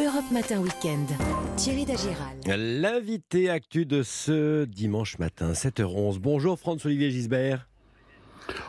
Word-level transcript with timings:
Europe 0.00 0.30
Matin 0.32 0.60
Weekend. 0.60 1.06
Thierry 1.56 1.84
Dagiral. 1.84 2.36
L'invité 2.46 3.48
actu 3.48 3.86
de 3.86 4.02
ce 4.02 4.64
dimanche 4.64 5.18
matin, 5.18 5.52
7h11. 5.52 6.18
Bonjour 6.18 6.58
François-Olivier 6.58 7.10
Gisbert. 7.10 7.68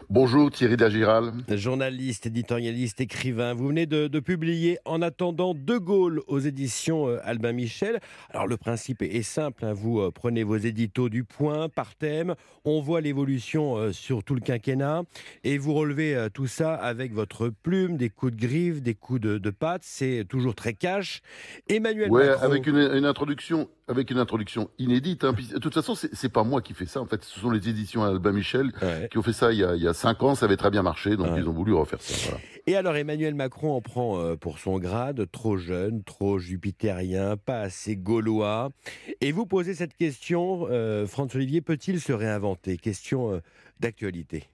Bonjour 0.09 0.51
Thierry 0.51 0.77
Dagiral. 0.77 1.33
Journaliste, 1.49 2.27
éditorialiste, 2.27 3.01
écrivain. 3.01 3.55
Vous 3.55 3.69
venez 3.69 3.87
de, 3.87 4.19
publier 4.19 4.77
En 4.85 5.01
attendant 5.01 5.55
De 5.55 5.77
Gaulle 5.77 6.21
aux 6.27 6.37
éditions 6.37 7.07
euh, 7.07 7.17
Albin 7.23 7.53
Michel. 7.53 7.99
Alors 8.29 8.45
le 8.45 8.55
principe 8.55 9.01
est, 9.01 9.23
simple. 9.23 9.65
Hein. 9.65 9.73
Vous 9.73 9.99
euh, 9.99 10.11
prenez 10.11 10.43
vos 10.43 10.57
éditos 10.57 11.09
du 11.09 11.23
point 11.23 11.69
par 11.69 11.95
thème. 11.95 12.35
On 12.65 12.81
voit 12.81 13.01
l'évolution 13.01 13.77
euh, 13.77 13.91
sur 13.93 14.23
tout 14.23 14.35
le 14.35 14.41
quinquennat. 14.41 15.03
Et 15.43 15.57
vous 15.57 15.73
relevez 15.73 16.27
tout 16.33 16.47
ça 16.47 16.75
avec 16.75 17.11
votre 17.11 17.49
plume, 17.49 17.97
des 17.97 18.09
coups 18.09 18.33
de 18.33 18.37
griffe, 18.37 18.81
des 18.83 18.93
coups 18.93 19.21
de, 19.21 19.39
de 19.39 19.49
patte. 19.49 19.81
C'est 19.83 20.23
toujours 20.29 20.53
très 20.53 20.73
cash. 20.73 21.21
Emmanuel 21.67 22.11
ouais, 22.11 22.29
avec 22.29 22.67
une, 22.67 23.05
introduction 23.05 23.69
avec 23.87 24.11
une 24.11 24.17
introduction 24.17 24.69
inédite. 24.77 25.23
Hein. 25.23 25.33
de 25.33 25.59
toute 25.59 25.73
façon, 25.73 25.95
c'est 25.95 26.29
pas 26.29 26.43
moi 26.43 26.61
qui 26.61 26.73
fais 26.73 26.85
ça. 26.85 27.01
En 27.01 27.05
fait, 27.05 27.23
ce 27.23 27.39
sont 27.39 27.51
les 27.51 27.69
éditions 27.69 28.03
Albin 28.03 28.31
Michel 28.31 28.71
qui 29.11 29.17
ont 29.17 29.23
fait 29.23 29.33
ça 29.33 29.51
il 29.51 29.59
y 29.59 29.63
a, 29.63 29.75
il 29.75 29.81
y 29.81 29.87
a 29.87 29.93
cinq 29.93 30.23
ans, 30.23 30.35
ça 30.35 30.45
avait 30.45 30.57
très 30.57 30.71
bien 30.71 30.81
marché, 30.81 31.15
donc 31.15 31.29
ils 31.37 31.47
ont 31.47 31.53
voulu 31.53 31.73
refaire 31.73 32.01
ça. 32.01 32.37
Et 32.67 32.75
alors 32.75 32.95
Emmanuel 32.95 33.35
Macron 33.35 33.75
en 33.75 33.81
prend 33.81 34.19
euh, 34.19 34.35
pour 34.35 34.57
son 34.57 34.79
grade, 34.79 35.29
trop 35.31 35.55
jeune, 35.55 36.03
trop 36.03 36.39
jupitérien, 36.39 37.37
pas 37.37 37.59
assez 37.59 37.95
gaulois. 37.95 38.71
Et 39.21 39.31
vous 39.31 39.45
posez 39.45 39.75
cette 39.75 39.95
question, 39.95 40.65
euh, 40.71 41.05
François-Olivier, 41.05 41.61
peut-il 41.61 42.01
se 42.01 42.11
réinventer? 42.11 42.77
Question 42.77 43.33
euh, 43.33 43.39
d'actualité. 43.79 44.45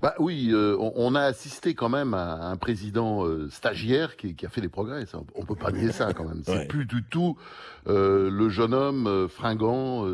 Bah 0.00 0.14
oui, 0.18 0.50
euh, 0.52 0.76
on, 0.78 1.14
a 1.14 1.20
assisté 1.20 1.74
quand 1.74 1.88
même 1.88 2.14
à 2.14 2.48
un 2.48 2.56
président 2.56 3.24
euh, 3.24 3.48
stagiaire 3.50 4.16
qui, 4.16 4.34
a 4.44 4.48
fait 4.48 4.60
des 4.60 4.68
progrès. 4.68 5.06
Ça. 5.06 5.20
On 5.34 5.44
peut 5.44 5.54
pas 5.54 5.70
nier 5.70 5.92
ça 5.92 6.12
quand 6.12 6.24
même. 6.24 6.42
C'est 6.44 6.68
plus 6.68 6.86
du 6.86 7.04
tout 7.04 7.36
euh, 7.88 8.30
le 8.30 8.48
jeune 8.48 8.74
homme 8.74 9.28
fringant 9.28 10.06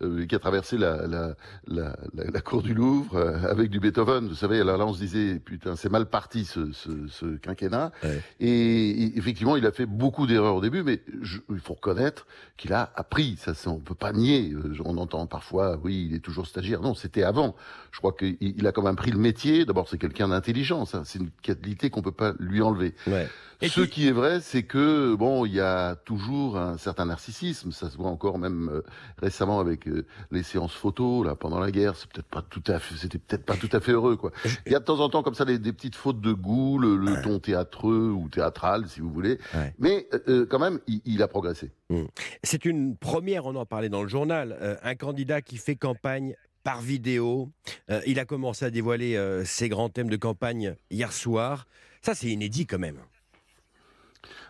qui 0.00 0.34
a 0.34 0.38
traversé 0.38 0.78
la, 0.78 1.06
la, 1.06 1.34
la, 1.66 1.96
la, 2.14 2.40
cour 2.40 2.62
du 2.62 2.74
Louvre 2.74 3.18
avec 3.48 3.70
du 3.70 3.80
Beethoven. 3.80 4.28
Vous 4.28 4.34
savez, 4.34 4.64
là, 4.64 4.76
là 4.76 4.86
on 4.86 4.94
se 4.94 5.00
disait 5.00 5.38
putain 5.38 5.76
c'est 5.76 5.90
mal 5.90 6.06
parti 6.06 6.44
ce, 6.44 6.72
ce, 6.72 6.90
ce 7.08 7.26
quinquennat. 7.36 7.92
Et, 8.40 9.16
effectivement, 9.16 9.56
il 9.56 9.66
a 9.66 9.72
fait 9.72 9.86
beaucoup 9.86 10.26
d'erreurs 10.26 10.56
au 10.56 10.60
début, 10.60 10.82
mais 10.82 11.02
il 11.50 11.60
faut 11.60 11.74
reconnaître 11.74 12.26
qu'il 12.56 12.72
a 12.72 12.92
appris. 12.96 13.36
Ça, 13.38 13.52
on 13.66 13.78
peut 13.78 13.94
pas 13.94 14.12
nier. 14.12 14.54
On 14.84 14.96
entend 14.96 15.26
parfois, 15.26 15.78
oui, 15.82 16.08
il 16.10 16.16
est 16.16 16.20
toujours 16.20 16.46
stagiaire. 16.46 16.80
Non, 16.80 16.94
c'était 16.94 17.22
avant. 17.22 17.54
Je 17.90 17.98
crois 17.98 18.12
qu'il 18.12 18.66
a 18.66 18.72
quand 18.82 18.88
même 18.88 18.96
pris 18.96 19.10
le 19.10 19.18
métier. 19.18 19.64
D'abord, 19.64 19.88
c'est 19.88 19.98
quelqu'un 19.98 20.28
d'intelligent, 20.28 20.84
ça. 20.84 21.02
C'est 21.04 21.18
une 21.18 21.30
qualité 21.30 21.90
qu'on 21.90 22.02
peut 22.02 22.12
pas 22.12 22.34
lui 22.38 22.62
enlever. 22.62 22.94
Ouais. 23.06 23.28
Ce 23.68 23.80
qui 23.82 24.08
est 24.08 24.12
vrai, 24.12 24.40
c'est 24.40 24.64
que 24.64 25.14
bon, 25.14 25.46
il 25.46 25.54
y 25.54 25.60
a 25.60 25.94
toujours 25.94 26.58
un 26.58 26.76
certain 26.78 27.06
narcissisme. 27.06 27.70
Ça 27.70 27.90
se 27.90 27.96
voit 27.96 28.10
encore 28.10 28.38
même 28.38 28.68
euh, 28.68 28.82
récemment 29.18 29.60
avec 29.60 29.86
euh, 29.86 30.04
les 30.30 30.42
séances 30.42 30.74
photos 30.74 31.24
là 31.24 31.36
pendant 31.36 31.60
la 31.60 31.70
guerre. 31.70 31.94
C'est 31.96 32.08
peut-être 32.10 32.26
pas 32.26 32.42
tout 32.42 32.62
à 32.66 32.78
fait, 32.78 32.96
c'était 32.96 33.18
peut-être 33.18 33.44
pas 33.44 33.56
tout 33.56 33.68
à 33.72 33.80
fait 33.80 33.92
heureux 33.92 34.16
quoi. 34.16 34.32
Il 34.66 34.72
y 34.72 34.74
a 34.74 34.80
de 34.80 34.84
temps 34.84 34.98
en 34.98 35.08
temps 35.08 35.22
comme 35.22 35.34
ça 35.34 35.44
des, 35.44 35.58
petites 35.72 35.94
fautes 35.94 36.20
de 36.20 36.32
goût, 36.32 36.78
le, 36.78 37.22
ton 37.22 37.38
théâtreux 37.38 38.10
ou 38.10 38.28
théâtral 38.28 38.88
si 38.88 39.00
vous 39.00 39.12
voulez. 39.12 39.38
Mais 39.78 40.08
euh, 40.28 40.44
quand 40.46 40.58
même, 40.58 40.80
il, 40.86 41.22
a 41.22 41.28
progressé. 41.28 41.70
Mmh. 41.88 42.02
C'est 42.42 42.64
une 42.64 42.96
première, 42.96 43.46
on 43.46 43.54
en 43.54 43.66
parlait 43.66 43.88
dans 43.88 44.02
le 44.02 44.08
journal, 44.08 44.78
un 44.82 44.94
candidat 44.96 45.40
qui 45.40 45.56
fait 45.56 45.76
campagne 45.76 46.34
par 46.62 46.80
vidéo. 46.80 47.50
Euh, 47.90 48.00
il 48.06 48.18
a 48.18 48.24
commencé 48.24 48.64
à 48.64 48.70
dévoiler 48.70 49.16
euh, 49.16 49.44
ses 49.44 49.68
grands 49.68 49.88
thèmes 49.88 50.10
de 50.10 50.16
campagne 50.16 50.76
hier 50.90 51.12
soir. 51.12 51.66
Ça, 52.00 52.14
c'est 52.14 52.28
inédit 52.28 52.66
quand 52.66 52.78
même. 52.78 52.98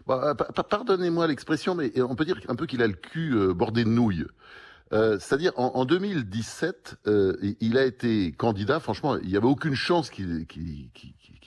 Bah, 0.07 0.35
euh, 0.41 0.63
pardonnez-moi 0.63 1.27
l'expression, 1.27 1.75
mais 1.75 2.01
on 2.01 2.15
peut 2.15 2.25
dire 2.25 2.39
un 2.49 2.57
peu 2.57 2.67
qu'il 2.67 2.83
a 2.83 2.87
le 2.87 2.95
cul 2.95 3.35
bordé 3.55 3.85
de 3.85 3.89
nouilles. 3.89 4.27
C'est-à-dire 4.93 5.53
en, 5.57 5.85
2017, 5.85 6.97
il 7.61 7.78
a 7.78 7.84
été 7.84 8.33
candidat. 8.33 8.78
Franchement, 8.81 9.16
il 9.19 9.28
n'y 9.28 9.37
avait 9.37 9.47
aucune 9.47 9.75
chance 9.75 10.11
qu'il 10.11 10.47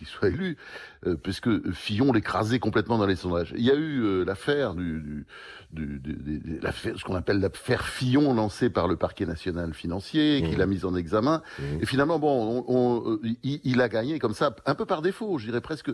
soit 0.06 0.30
élu, 0.30 0.58
euh, 1.06 1.16
puisque 1.16 1.72
Fillon 1.72 2.12
l'écrasait 2.12 2.60
complètement 2.60 2.98
dans 2.98 3.06
les 3.06 3.16
sondages. 3.16 3.54
Il 3.58 3.64
y 3.64 3.72
a 3.72 3.76
eu 3.76 4.02
euh, 4.02 4.24
l'affaire 4.24 4.76
du, 4.76 5.26
du, 5.72 6.00
du, 6.00 6.60
ce 6.64 7.04
qu'on 7.04 7.16
appelle 7.16 7.40
l'affaire 7.40 7.86
Fillon 7.86 8.34
lancée 8.34 8.70
par 8.70 8.88
le 8.88 8.96
parquet 8.96 9.26
national 9.26 9.74
financier, 9.74 10.42
mmh. 10.42 10.50
qu'il 10.50 10.62
a 10.62 10.66
mise 10.66 10.86
en 10.86 10.96
examen. 10.96 11.42
Mmh. 11.60 11.64
Et 11.82 11.86
finalement, 11.86 12.20
bon, 12.20 12.66
on, 12.68 13.10
euh, 13.10 13.20
il, 13.44 13.60
il, 13.64 13.82
a 13.82 13.90
gagné 13.90 14.20
comme 14.20 14.34
ça, 14.34 14.56
un 14.66 14.76
peu 14.76 14.86
par 14.86 15.02
défaut, 15.02 15.38
je 15.38 15.46
dirais 15.46 15.62
presque 15.62 15.92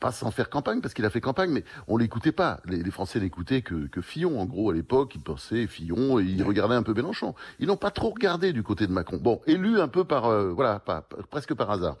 pas 0.00 0.10
sans 0.10 0.30
faire 0.30 0.48
campagne, 0.48 0.80
parce 0.80 0.94
qu'il 0.94 1.04
a 1.04 1.10
fait 1.10 1.20
campagne, 1.20 1.50
mais 1.50 1.64
on 1.86 1.96
l'écoutait 1.96 2.32
pas. 2.32 2.60
Les, 2.64 2.82
les 2.82 2.90
Français 2.90 3.20
l'écoutaient 3.20 3.62
que, 3.62 3.86
que, 3.88 4.00
Fillon. 4.00 4.40
En 4.40 4.46
gros, 4.46 4.70
à 4.70 4.74
l'époque, 4.74 5.14
ils 5.14 5.22
pensaient 5.22 5.66
Fillon 5.66 6.18
et 6.18 6.24
ils 6.24 6.42
regardaient 6.42 6.74
un 6.74 6.82
peu 6.82 6.94
Mélenchon. 6.94 7.34
Ils 7.58 7.66
n'ont 7.66 7.76
pas 7.76 7.90
trop 7.90 8.10
regardé 8.10 8.52
du 8.52 8.62
côté 8.62 8.86
de 8.86 8.92
Macron. 8.92 9.18
Bon, 9.18 9.40
élu 9.46 9.80
un 9.80 9.88
peu 9.88 10.04
par, 10.04 10.26
euh, 10.26 10.50
voilà, 10.50 10.78
pas, 10.78 11.02
presque 11.30 11.54
par 11.54 11.70
hasard. 11.70 11.96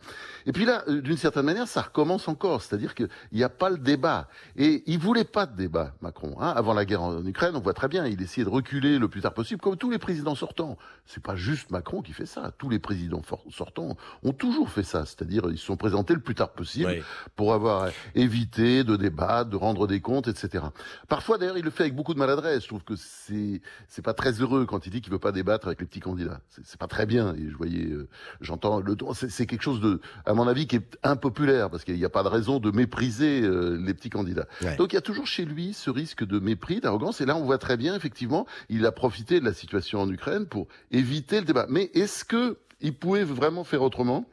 Et 0.46 0.52
puis 0.52 0.64
là, 0.64 0.84
euh, 0.88 1.02
d'une 1.02 1.18
certaine 1.18 1.44
manière, 1.44 1.68
ça 1.68 1.82
recommence 1.82 2.28
encore. 2.28 2.62
C'est-à-dire 2.62 2.94
qu'il 2.94 3.08
n'y 3.32 3.44
a 3.44 3.50
pas 3.50 3.68
le 3.68 3.78
débat. 3.78 4.28
Et 4.56 4.82
il 4.86 4.98
voulait 4.98 5.24
pas 5.24 5.44
de 5.44 5.56
débat, 5.56 5.92
Macron. 6.00 6.36
Hein. 6.40 6.54
Avant 6.56 6.72
la 6.72 6.86
guerre 6.86 7.02
en 7.02 7.24
Ukraine, 7.26 7.56
on 7.56 7.60
voit 7.60 7.74
très 7.74 7.88
bien, 7.88 8.06
il 8.06 8.22
essayait 8.22 8.44
de 8.44 8.50
reculer 8.50 8.98
le 8.98 9.08
plus 9.08 9.20
tard 9.20 9.34
possible, 9.34 9.60
comme 9.60 9.76
tous 9.76 9.90
les 9.90 9.98
présidents 9.98 10.34
sortants. 10.34 10.78
C'est 11.04 11.22
pas 11.22 11.36
juste 11.36 11.70
Macron 11.70 12.00
qui 12.00 12.12
fait 12.12 12.26
ça. 12.26 12.52
Tous 12.56 12.70
les 12.70 12.78
présidents 12.78 13.22
sortants 13.50 13.96
ont 14.22 14.32
toujours 14.32 14.70
fait 14.70 14.82
ça. 14.82 15.04
C'est-à-dire, 15.04 15.44
ils 15.50 15.58
se 15.58 15.66
sont 15.66 15.76
présentés 15.76 16.14
le 16.14 16.20
plus 16.20 16.34
tard 16.34 16.52
possible 16.52 17.04
pour 17.36 17.52
avoir 17.52 17.65
évité 18.14 18.84
de 18.84 18.96
débattre, 18.96 19.50
de 19.50 19.56
rendre 19.56 19.86
des 19.86 20.00
comptes, 20.00 20.28
etc. 20.28 20.64
Parfois, 21.08 21.38
d'ailleurs, 21.38 21.58
il 21.58 21.64
le 21.64 21.70
fait 21.70 21.84
avec 21.84 21.94
beaucoup 21.94 22.14
de 22.14 22.18
maladresse. 22.18 22.62
Je 22.62 22.68
trouve 22.68 22.84
que 22.84 22.96
c'est 22.96 23.60
c'est 23.88 24.02
pas 24.02 24.14
très 24.14 24.32
heureux 24.32 24.66
quand 24.66 24.86
il 24.86 24.90
dit 24.90 25.00
qu'il 25.00 25.12
veut 25.12 25.18
pas 25.18 25.32
débattre 25.32 25.66
avec 25.66 25.80
les 25.80 25.86
petits 25.86 26.00
candidats. 26.00 26.40
C'est 26.64 26.78
pas 26.78 26.86
très 26.86 27.06
bien. 27.06 27.34
Et 27.34 27.48
je 27.48 27.56
voyais, 27.56 27.86
euh, 27.86 28.08
j'entends 28.40 28.80
le 28.80 28.96
c'est 29.14 29.46
quelque 29.46 29.62
chose 29.62 29.80
de, 29.80 30.00
à 30.24 30.34
mon 30.34 30.48
avis, 30.48 30.66
qui 30.66 30.76
est 30.76 30.98
impopulaire 31.02 31.70
parce 31.70 31.84
qu'il 31.84 31.96
n'y 31.96 32.04
a 32.04 32.10
pas 32.10 32.22
de 32.22 32.28
raison 32.28 32.58
de 32.58 32.70
mépriser 32.70 33.42
euh, 33.42 33.76
les 33.76 33.94
petits 33.94 34.10
candidats. 34.10 34.46
Donc 34.78 34.92
il 34.92 34.96
y 34.96 34.98
a 34.98 35.02
toujours 35.02 35.26
chez 35.26 35.44
lui 35.44 35.72
ce 35.72 35.90
risque 35.90 36.24
de 36.24 36.38
mépris, 36.38 36.80
d'arrogance. 36.80 37.20
Et 37.20 37.26
là, 37.26 37.36
on 37.36 37.44
voit 37.44 37.58
très 37.58 37.76
bien, 37.76 37.94
effectivement, 37.94 38.46
il 38.68 38.84
a 38.86 38.92
profité 38.92 39.40
de 39.40 39.44
la 39.44 39.52
situation 39.52 40.00
en 40.00 40.10
Ukraine 40.10 40.46
pour 40.46 40.68
éviter 40.90 41.40
le 41.40 41.46
débat. 41.46 41.66
Mais 41.68 41.90
est-ce 41.94 42.24
que 42.24 42.58
il 42.80 42.94
pouvait 42.94 43.24
vraiment 43.24 43.64
faire 43.64 43.82
autrement? 43.82 44.26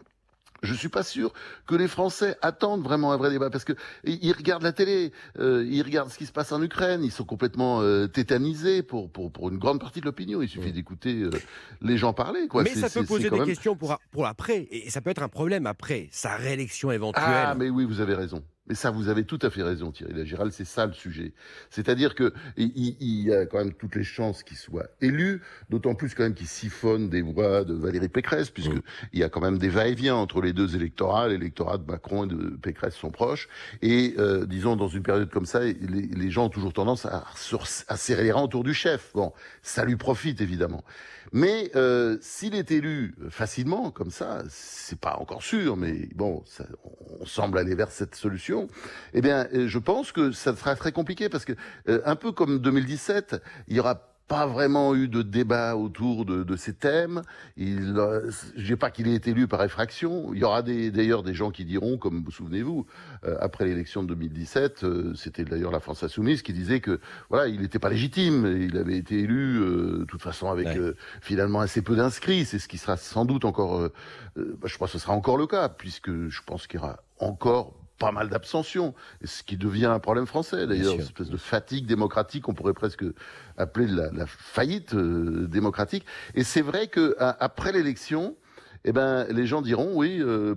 Je 0.63 0.73
suis 0.73 0.89
pas 0.89 1.03
sûr 1.03 1.33
que 1.67 1.75
les 1.75 1.87
Français 1.87 2.37
attendent 2.41 2.83
vraiment 2.83 3.11
un 3.11 3.17
vrai 3.17 3.29
débat 3.29 3.49
parce 3.49 3.65
que 3.65 3.73
ils 4.03 4.33
regardent 4.33 4.63
la 4.63 4.71
télé, 4.71 5.11
euh, 5.39 5.65
ils 5.69 5.83
regardent 5.83 6.09
ce 6.09 6.17
qui 6.17 6.25
se 6.25 6.31
passe 6.31 6.51
en 6.51 6.61
Ukraine, 6.61 7.03
ils 7.03 7.11
sont 7.11 7.25
complètement 7.25 7.81
euh, 7.81 8.07
tétanisés 8.07 8.81
pour, 8.81 9.11
pour 9.11 9.31
pour 9.31 9.49
une 9.49 9.57
grande 9.57 9.79
partie 9.79 9.99
de 9.99 10.05
l'opinion. 10.05 10.41
Il 10.41 10.49
suffit 10.49 10.71
d'écouter 10.71 11.21
euh, 11.21 11.29
les 11.81 11.97
gens 11.97 12.13
parler. 12.13 12.47
Quoi. 12.47 12.63
Mais 12.63 12.73
ça 12.73 12.89
peut 12.89 13.05
poser 13.05 13.29
des 13.29 13.43
questions 13.43 13.75
pour 13.75 13.97
pour 14.11 14.25
après 14.25 14.67
et 14.71 14.89
ça 14.89 15.01
peut 15.01 15.09
être 15.09 15.23
un 15.23 15.29
problème 15.29 15.67
après 15.67 16.07
sa 16.11 16.35
réélection 16.35 16.91
éventuelle. 16.91 17.23
Ah 17.25 17.55
mais 17.55 17.69
oui, 17.69 17.85
vous 17.85 17.99
avez 17.99 18.15
raison. 18.15 18.43
Mais 18.67 18.75
ça, 18.75 18.91
vous 18.91 19.09
avez 19.09 19.25
tout 19.25 19.39
à 19.41 19.49
fait 19.49 19.61
raison, 19.61 19.91
Thierry 19.91 20.13
Lagiral, 20.13 20.53
c'est 20.53 20.63
ça 20.63 20.85
le 20.85 20.93
sujet. 20.93 21.33
C'est-à-dire 21.69 22.15
que 22.15 22.33
il, 22.55 22.95
il, 23.01 23.25
y 23.25 23.33
a 23.33 23.45
quand 23.45 23.57
même 23.57 23.73
toutes 23.73 23.95
les 23.95 24.05
chances 24.05 24.41
qu'il 24.41 24.55
soit 24.55 24.89
élu, 25.01 25.41
d'autant 25.69 25.95
plus 25.95 26.15
quand 26.15 26.23
même 26.23 26.33
qu'il 26.33 26.47
siphonne 26.47 27.09
des 27.09 27.21
voix 27.21 27.65
de 27.65 27.73
Valérie 27.73 28.07
Pécresse, 28.07 28.49
puisque 28.49 28.71
il 29.11 29.19
y 29.19 29.23
a 29.23 29.27
quand 29.27 29.41
même 29.41 29.57
des 29.57 29.67
va-et-vient 29.67 30.15
entre 30.15 30.41
les 30.41 30.53
deux 30.53 30.77
électorats. 30.77 31.27
L'électorat 31.27 31.77
de 31.77 31.85
Macron 31.85 32.23
et 32.23 32.27
de 32.27 32.55
Pécresse 32.61 32.95
sont 32.95 33.11
proches. 33.11 33.49
Et 33.81 34.15
euh, 34.17 34.45
disons, 34.45 34.77
dans 34.77 34.87
une 34.87 35.03
période 35.03 35.29
comme 35.29 35.45
ça, 35.45 35.59
les, 35.59 35.73
les 35.73 36.31
gens 36.31 36.45
ont 36.45 36.49
toujours 36.49 36.73
tendance 36.73 37.05
à, 37.05 37.25
à 37.89 37.97
serrer 37.97 38.23
les 38.23 38.31
rangs 38.31 38.45
autour 38.45 38.63
du 38.63 38.73
chef. 38.73 39.11
Bon, 39.13 39.33
ça 39.61 39.83
lui 39.83 39.97
profite 39.97 40.39
évidemment. 40.39 40.85
Mais 41.33 41.71
euh, 41.75 42.17
s'il 42.21 42.53
est 42.53 42.69
élu 42.69 43.15
facilement, 43.29 43.89
comme 43.89 44.11
ça, 44.11 44.43
c'est 44.49 44.99
pas 44.99 45.17
encore 45.19 45.41
sûr, 45.41 45.75
mais 45.75 46.07
bon, 46.13 46.43
ça, 46.45 46.65
on 47.19 47.25
semble 47.25 47.57
aller 47.57 47.73
vers 47.73 47.91
cette 47.91 48.13
solution. 48.13 48.52
Eh 49.13 49.21
bien, 49.21 49.47
euh, 49.53 49.67
je 49.67 49.79
pense 49.79 50.11
que 50.11 50.31
ça 50.31 50.55
sera 50.55 50.75
très 50.75 50.91
compliqué 50.91 51.29
parce 51.29 51.45
que, 51.45 51.53
euh, 51.89 52.01
un 52.05 52.15
peu 52.15 52.31
comme 52.31 52.59
2017, 52.59 53.41
il 53.67 53.75
y 53.77 53.79
aura 53.79 54.13
pas 54.27 54.45
vraiment 54.47 54.95
eu 54.95 55.07
de 55.07 55.21
débat 55.21 55.75
autour 55.75 56.25
de, 56.25 56.43
de 56.43 56.55
ces 56.55 56.73
thèmes. 56.73 57.21
Il, 57.57 57.95
euh, 57.97 58.31
je 58.55 58.75
pas 58.75 58.89
qu'il 58.89 59.07
ait 59.07 59.15
été 59.15 59.31
élu 59.31 59.47
par 59.47 59.63
effraction. 59.63 60.33
Il 60.33 60.39
y 60.39 60.43
aura 60.43 60.61
d'ailleurs 60.61 61.23
des, 61.23 61.33
gens 61.33 61.51
qui 61.51 61.65
diront, 61.65 61.97
comme 61.97 62.23
vous 62.23 62.31
souvenez-vous, 62.31 62.85
euh, 63.25 63.37
après 63.39 63.65
l'élection 63.65 64.01
de 64.03 64.07
2017, 64.07 64.83
euh, 64.83 65.13
c'était 65.15 65.43
d'ailleurs 65.43 65.71
la 65.71 65.79
France 65.79 66.03
insoumise 66.03 66.41
qui 66.41 66.53
disait 66.53 66.79
que 66.79 66.99
voilà, 67.29 67.47
il 67.47 67.61
n'était 67.61 67.79
pas 67.79 67.89
légitime. 67.89 68.57
Il 68.59 68.77
avait 68.77 68.97
été 68.97 69.19
élu 69.19 69.59
de 69.59 70.05
toute 70.05 70.21
façon 70.21 70.49
avec 70.49 70.67
finalement 71.21 71.59
assez 71.59 71.81
peu 71.81 71.95
d'inscrits. 71.95 72.45
C'est 72.45 72.59
ce 72.59 72.67
qui 72.67 72.77
sera 72.77 72.97
sans 72.97 73.25
doute 73.25 73.45
encore, 73.45 73.89
bah, 74.35 74.41
je 74.65 74.75
crois, 74.75 74.87
que 74.87 74.93
ce 74.93 74.99
sera 74.99 75.13
encore 75.13 75.37
le 75.37 75.47
cas, 75.47 75.69
puisque 75.69 76.29
je 76.29 76.41
pense 76.45 76.67
qu'il 76.67 76.79
y 76.79 76.83
aura 76.83 76.99
encore 77.19 77.82
pas 78.05 78.11
mal 78.11 78.29
d'abstention, 78.29 78.93
ce 79.23 79.43
qui 79.43 79.57
devient 79.57 79.85
un 79.85 79.99
problème 79.99 80.25
français 80.25 80.67
d'ailleurs, 80.67 80.93
une 80.93 81.01
espèce 81.01 81.29
de 81.29 81.37
fatigue 81.37 81.85
démocratique, 81.85 82.49
on 82.49 82.53
pourrait 82.53 82.73
presque 82.73 83.05
appeler 83.57 83.87
la, 83.87 84.11
la 84.11 84.25
faillite 84.25 84.93
euh, 84.93 85.47
démocratique. 85.47 86.05
Et 86.35 86.43
c'est 86.43 86.61
vrai 86.61 86.87
que 86.87 87.15
après 87.19 87.71
l'élection, 87.71 88.35
eh 88.85 88.91
ben, 88.91 89.25
les 89.29 89.45
gens 89.45 89.61
diront 89.61 89.91
oui, 89.93 90.17
euh, 90.19 90.55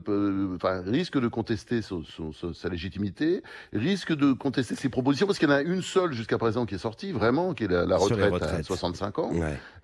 enfin, 0.57 0.83
risque 0.85 1.19
de 1.21 1.29
contester 1.29 1.81
sa 1.83 2.69
légitimité, 2.69 3.43
risque 3.73 4.15
de 4.15 4.33
contester 4.33 4.75
ses 4.75 4.89
propositions, 4.89 5.27
parce 5.27 5.39
qu'il 5.39 5.49
y 5.49 5.53
en 5.53 5.55
a 5.55 5.63
une 5.63 5.83
seule 5.83 6.13
jusqu'à 6.13 6.39
présent 6.39 6.67
qui 6.67 6.75
est 6.75 6.79
sortie, 6.79 7.13
vraiment, 7.13 7.55
qui 7.55 7.65
est 7.65 7.69
la, 7.69 7.97
retraite 7.97 8.43
à 8.43 8.63
65 8.63 9.19
ans. 9.21 9.31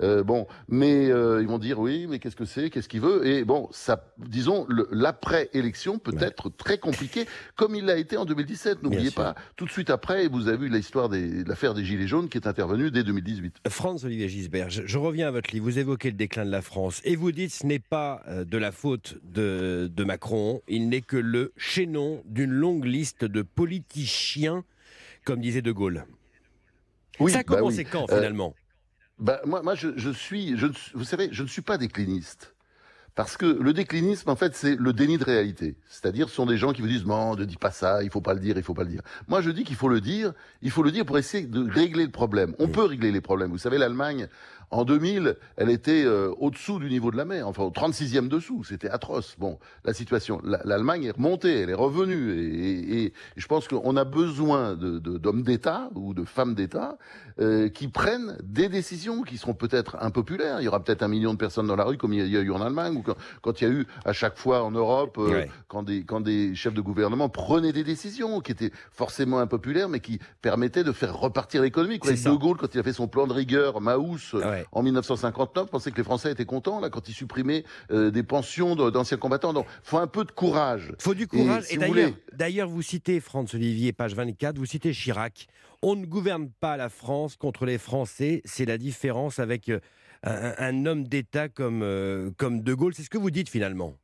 Euh, 0.03 0.25
bon, 0.25 0.47
mais 0.69 1.11
euh, 1.11 1.41
ils 1.41 1.47
vont 1.47 1.59
dire 1.59 1.79
oui, 1.79 2.06
mais 2.09 2.19
qu'est-ce 2.19 2.37
que 2.37 2.44
c'est, 2.44 2.71
qu'est-ce 2.71 2.89
qu'il 2.89 3.00
veut 3.00 3.27
Et 3.27 3.44
bon, 3.44 3.69
ça, 3.71 4.05
disons, 4.19 4.67
l'après-élection 4.91 5.99
peut 5.99 6.17
être 6.19 6.49
très 6.50 6.79
compliqué, 6.79 7.27
comme 7.55 7.77
il 7.77 7.85
l'a 7.85 7.97
été 7.97 8.17
en 8.17 8.25
2017. 8.25 8.83
N'oubliez 8.83 9.12
pas, 9.12 9.37
tout 9.56 9.67
de 9.67 9.71
suite 9.71 9.91
après, 9.91 10.27
vous 10.27 10.49
avez 10.49 10.56
vu 10.56 10.69
l'histoire 10.69 11.09
de 11.09 11.47
l'affaire 11.47 11.75
des 11.75 11.85
Gilets 11.85 12.09
jaunes 12.09 12.29
qui 12.29 12.39
est 12.39 12.49
intervenue 12.49 12.91
dès 12.91 13.05
2018. 13.05 13.59
Franz 13.69 14.05
Olivier 14.05 14.29
Gisbert, 14.29 14.69
je, 14.69 14.83
je 14.85 14.99
reviens 14.99 15.29
à 15.29 15.31
votre 15.31 15.53
livre. 15.53 15.65
Vous 15.65 15.79
évoquez 15.79 16.11
le 16.11 16.17
déclin 16.17 16.44
de 16.44 16.50
la 16.50 16.62
France 16.62 17.00
et 17.05 17.15
vous 17.15 17.31
dites 17.31 17.53
ce 17.53 17.67
n'est 17.67 17.79
pas 17.79 18.23
de 18.44 18.58
la 18.58 18.73
faute 18.73 19.17
de, 19.23 19.90
Macron, 20.05 20.62
il 20.69 20.88
n'est 20.88 21.00
que 21.00 21.17
le 21.17 21.52
chaînon 21.56 22.23
d'une 22.26 22.52
longue 22.52 22.84
liste 22.84 23.25
de 23.25 23.43
politiciens, 23.43 24.64
comme 25.25 25.40
disait 25.40 25.62
De 25.62 25.73
Gaulle. 25.73 26.05
Oui, 27.20 27.32
Ça 27.32 27.40
a 27.40 27.43
bah 27.43 27.56
commencé 27.56 27.84
quand 27.84 28.11
euh, 28.11 28.17
finalement? 28.17 28.55
bah, 29.19 29.40
moi, 29.44 29.62
moi 29.62 29.75
je, 29.75 30.11
suis, 30.11 30.56
je, 30.56 30.67
vous 30.94 31.05
savez, 31.05 31.29
je 31.32 31.43
ne 31.43 31.49
suis 31.49 31.62
pas 31.62 31.79
décliniste. 31.79 32.55
Parce 33.14 33.37
que 33.37 33.44
le 33.44 33.75
déclinisme, 33.75 34.31
en 34.31 34.37
fait, 34.37 34.55
c'est 34.56 34.75
le 34.75 34.94
déni 34.94 35.19
de 35.19 35.25
réalité. 35.25 35.76
C'est-à-dire, 35.87 36.31
ce 36.31 36.34
sont 36.34 36.46
des 36.46 36.56
gens 36.56 36.73
qui 36.73 36.81
vous 36.81 36.88
disent, 36.88 37.05
non, 37.05 37.37
ne 37.37 37.44
dis 37.44 37.58
pas 37.58 37.70
ça, 37.70 38.02
il 38.02 38.08
faut 38.08 38.23
pas 38.23 38.32
le 38.32 38.40
dire, 38.40 38.56
il 38.56 38.62
faut 38.62 38.73
pas 38.73 38.84
le 38.84 38.88
dire. 38.88 39.02
Moi, 39.29 39.43
je 39.43 39.50
dis 39.50 39.64
qu'il 39.64 39.76
faut 39.76 39.90
le 39.90 40.00
dire, 40.00 40.32
il 40.62 40.70
faut 40.70 40.82
le 40.82 40.90
dire 40.90 41.05
pour 41.05 41.19
essayer 41.19 41.46
de 41.46 41.70
régler 41.70 42.05
le 42.06 42.11
problème. 42.11 42.55
On 42.58 42.69
peut 42.69 42.84
régler 42.84 43.12
les 43.12 43.20
problèmes. 43.20 43.50
Vous 43.50 43.58
savez, 43.58 43.76
l'Allemagne, 43.76 44.29
en 44.73 44.85
2000, 44.85 45.37
elle 45.57 45.71
était 45.71 46.05
euh, 46.05 46.33
au-dessous 46.39 46.79
du 46.79 46.89
niveau 46.89 47.11
de 47.11 47.17
la 47.17 47.27
mer, 47.27 47.47
enfin 47.47 47.63
au 47.63 47.71
36e 47.71 48.29
dessous, 48.29 48.65
c'était 48.65 48.89
atroce. 48.89 49.37
Bon, 49.39 49.59
la 49.85 49.93
situation, 49.93 50.41
l'Allemagne 50.43 51.05
est 51.05 51.11
remontée, 51.11 51.61
elle 51.61 51.71
est 51.71 51.75
revenue, 51.75 52.33
et, 52.33 53.05
et, 53.05 53.13
je 53.37 53.47
pense 53.47 53.69
qu'on 53.69 53.97
a 53.97 54.05
besoin 54.05 54.75
d'hommes 54.75 55.43
d'État 55.43 55.91
ou 55.95 56.15
de 56.15 56.25
femmes 56.25 56.55
d'État 56.55 56.97
euh, 57.41 57.69
qui 57.69 57.89
prennent 57.89 58.37
des 58.43 58.69
décisions 58.69 59.23
qui 59.23 59.37
seront 59.37 59.55
peut-être 59.55 59.97
impopulaires. 60.01 60.61
Il 60.61 60.65
y 60.65 60.69
aura 60.69 60.83
peut-être 60.83 61.03
un 61.03 61.09
million 61.09 61.33
de 61.33 61.39
personnes 61.39 61.67
dans 61.67 61.77
la 61.77 61.85
rue, 61.85 61.99
comme 61.99 62.13
il 62.13 62.27
y 62.27 62.37
a 62.37 62.41
eu 62.41 62.51
en 62.51 62.61
Allemagne, 62.61 62.97
ou 62.97 63.05
quand, 63.43 63.61
il 63.61 63.65
y 63.65 63.71
a 63.71 63.71
eu 63.71 63.87
à 64.05 64.13
chaque 64.13 64.39
fois 64.39 64.65
en 64.65 64.71
Europe, 64.71 65.17
euh, 65.19 65.45
quand, 65.69 65.83
des, 65.83 66.05
quand 66.05 66.21
des 66.21 66.55
chefs 66.55 66.75
de 66.75 66.81
gouvernement 66.81 67.29
prenaient 67.29 67.73
des 67.73 67.85
décisions 67.85 68.41
qui 68.41 68.53
étaient 68.53 68.73
forcément 68.91 69.39
impopulaires, 69.39 69.89
mais 69.89 70.01
qui 70.01 70.19
permettaient 70.41 70.85
de 70.85 70.93
faire 70.93 71.17
repartir 71.19 71.63
l'économie. 71.63 71.99
De 71.99 72.37
Gaulle, 72.37 72.57
quand 72.57 72.75
il 72.75 72.81
a 72.81 72.83
fait 72.83 72.93
son 72.93 73.09
plan 73.09 73.27
de 73.27 73.33
rigueur, 73.33 73.81
Maus, 73.81 74.35
en 74.73 74.82
1959, 74.82 75.70
pensait 75.70 75.91
que 75.91 75.97
les 75.97 76.05
Français 76.05 76.31
étaient 76.31 76.44
contents 76.44 76.81
là 76.81 76.91
quand 76.91 77.09
ils 77.09 77.14
supprimaient 77.14 77.64
euh, 77.91 78.11
des 78.11 78.23
pensions 78.23 78.76
d'anciens 78.76 79.17
combattants. 79.17 79.53
Donc, 79.53 79.67
faut 79.82 79.99
un 79.99 80.06
peu 80.06 80.25
de 80.25 80.32
courage. 80.32 80.93
Faut 80.99 81.14
du 81.14 81.26
courage. 81.26 81.64
Et, 81.70 81.79
d'ailleurs, 82.32 82.69
vous, 82.69 82.82
citez 82.82 83.20
Franz 83.20 83.55
Olivier, 83.55 83.93
page 83.93 84.14
24, 84.14 84.59
vous 84.59 84.67
citez 84.67 84.93
Chirac. 84.93 85.49
On 85.82 85.97
ne 85.97 86.06
gouverne 86.06 86.49
pas 86.61 86.76
la 86.76 86.88
France 86.88 87.37
contre 87.37 87.67
les 87.67 87.79
Français. 87.79 88.41
C'est 88.44 88.64
la 88.67 88.79
différence 88.79 89.38
avec 89.38 89.69
euh, 89.69 89.81
un, 90.25 90.87
homme 90.87 91.05
d'État 91.08 91.49
comme, 91.49 91.82
euh, 91.82 92.31
comme 92.37 92.62
De 92.62 92.75
Gaulle. 92.75 92.94
C'est 92.94 93.03
ce 93.03 93.11
que 93.11 93.19
vous 93.19 93.31
dites 93.31 93.49
finalement. 93.49 93.97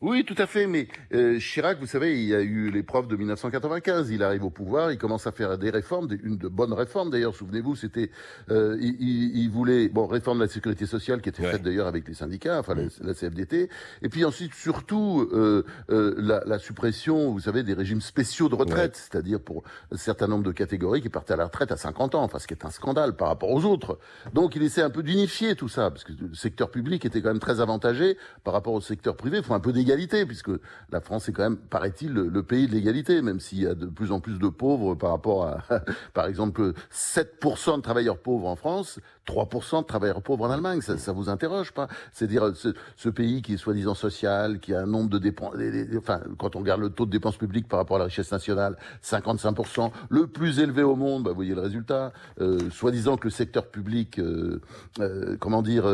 Oui, 0.00 0.24
tout 0.24 0.34
à 0.38 0.46
fait. 0.46 0.66
Mais 0.66 0.88
euh, 1.12 1.38
Chirac, 1.38 1.78
vous 1.78 1.86
savez, 1.86 2.20
il 2.20 2.28
y 2.28 2.34
a 2.34 2.40
eu 2.40 2.70
l'épreuve 2.70 3.06
de 3.06 3.16
1995. 3.16 4.10
Il 4.10 4.22
arrive 4.22 4.44
au 4.44 4.50
pouvoir, 4.50 4.92
il 4.92 4.98
commence 4.98 5.26
à 5.26 5.32
faire 5.32 5.58
des 5.58 5.70
réformes, 5.70 6.08
une 6.22 6.36
de 6.36 6.48
bonnes 6.48 6.72
réformes 6.72 7.10
d'ailleurs. 7.10 7.34
Souvenez-vous, 7.34 7.76
c'était, 7.76 8.10
euh, 8.50 8.76
il, 8.80 9.48
voulait, 9.48 9.88
bon, 9.88 10.06
réforme 10.06 10.38
de 10.38 10.44
la 10.44 10.50
sécurité 10.50 10.86
sociale 10.86 11.20
qui 11.20 11.28
était 11.28 11.42
faite 11.42 11.62
d'ailleurs 11.62 11.86
avec 11.86 12.08
les 12.08 12.14
syndicats, 12.14 12.58
enfin 12.58 12.74
la, 12.74 13.14
CFDT. 13.14 13.68
Et 14.02 14.08
puis 14.08 14.24
ensuite, 14.24 14.54
surtout, 14.54 15.28
euh, 15.32 15.64
la, 15.88 16.58
suppression, 16.58 17.32
vous 17.32 17.40
savez, 17.40 17.62
des 17.62 17.74
régimes 17.74 18.00
spéciaux 18.00 18.48
de 18.48 18.54
retraite, 18.54 18.96
c'est-à-dire 18.96 19.40
pour 19.40 19.64
un 19.92 19.96
certain 19.96 20.26
nombre 20.26 20.44
de 20.44 20.52
catégories 20.52 21.02
qui 21.02 21.08
partaient 21.08 21.34
à 21.34 21.36
la 21.36 21.44
retraite 21.44 21.72
à 21.72 21.76
50 21.76 22.14
ans, 22.14 22.22
enfin 22.22 22.38
ce 22.38 22.46
qui 22.46 22.54
est 22.54 22.64
un 22.64 22.70
scandale 22.70 23.16
par 23.16 23.28
rapport 23.28 23.50
aux 23.50 23.64
autres. 23.64 23.98
Donc 24.32 24.56
il 24.56 24.62
essaie 24.62 24.82
un 24.82 24.90
peu 24.90 25.02
d'unifier 25.02 25.54
tout 25.54 25.68
ça, 25.68 25.90
parce 25.90 26.04
que 26.04 26.12
le 26.12 26.34
secteur 26.34 26.70
public 26.70 27.04
était 27.04 27.20
quand 27.20 27.28
même 27.28 27.38
très 27.38 27.60
avantagé 27.60 28.16
par 28.42 28.54
rapport 28.54 28.74
au 28.74 28.80
secteur 28.80 29.16
privé. 29.16 29.38
Il 29.38 29.44
faut 29.44 29.54
un 29.54 29.60
peu 29.60 29.72
puisque 30.26 30.50
la 30.90 31.00
France 31.00 31.28
est 31.28 31.32
quand 31.32 31.42
même, 31.42 31.56
paraît-il, 31.56 32.12
le, 32.12 32.42
pays 32.42 32.66
de 32.66 32.72
l'égalité, 32.72 33.22
même 33.22 33.40
s'il 33.40 33.62
y 33.62 33.66
a 33.66 33.74
de 33.74 33.86
plus 33.86 34.12
en 34.12 34.20
plus 34.20 34.38
de 34.38 34.48
pauvres 34.48 34.94
par 34.94 35.10
rapport 35.10 35.46
à, 35.46 35.64
par 36.14 36.26
exemple, 36.26 36.72
7% 36.92 37.76
de 37.76 37.82
travailleurs 37.82 38.18
pauvres 38.18 38.48
en 38.48 38.56
France, 38.56 39.00
3% 39.26 39.82
de 39.82 39.86
travailleurs 39.86 40.22
pauvres 40.22 40.46
en 40.46 40.50
Allemagne. 40.50 40.80
Ça, 40.80 40.98
ça 40.98 41.12
vous 41.12 41.28
interroge 41.28 41.72
pas? 41.72 41.88
C'est-à-dire 42.12 42.52
ce, 42.54 43.08
pays 43.08 43.42
qui 43.42 43.54
est 43.54 43.56
soi-disant 43.56 43.94
social, 43.94 44.58
qui 44.58 44.74
a 44.74 44.80
un 44.80 44.86
nombre 44.86 45.08
de 45.10 45.18
dépenses, 45.18 45.54
enfin, 45.96 46.20
quand 46.38 46.56
on 46.56 46.60
regarde 46.60 46.80
le 46.80 46.90
taux 46.90 47.06
de 47.06 47.10
dépenses 47.10 47.36
publiques 47.36 47.68
par 47.68 47.78
rapport 47.78 47.96
à 47.96 48.00
la 48.00 48.04
richesse 48.06 48.32
nationale, 48.32 48.76
55%, 49.02 49.90
le 50.08 50.26
plus 50.26 50.58
élevé 50.58 50.82
au 50.82 50.96
monde, 50.96 51.24
bah, 51.24 51.30
vous 51.30 51.36
voyez 51.36 51.54
le 51.54 51.60
résultat. 51.60 52.12
Euh, 52.40 52.70
soi-disant 52.70 53.16
que 53.16 53.24
le 53.24 53.30
secteur 53.30 53.66
public, 53.66 54.18
euh, 54.18 54.60
euh, 55.00 55.36
comment 55.38 55.62
dire, 55.62 55.84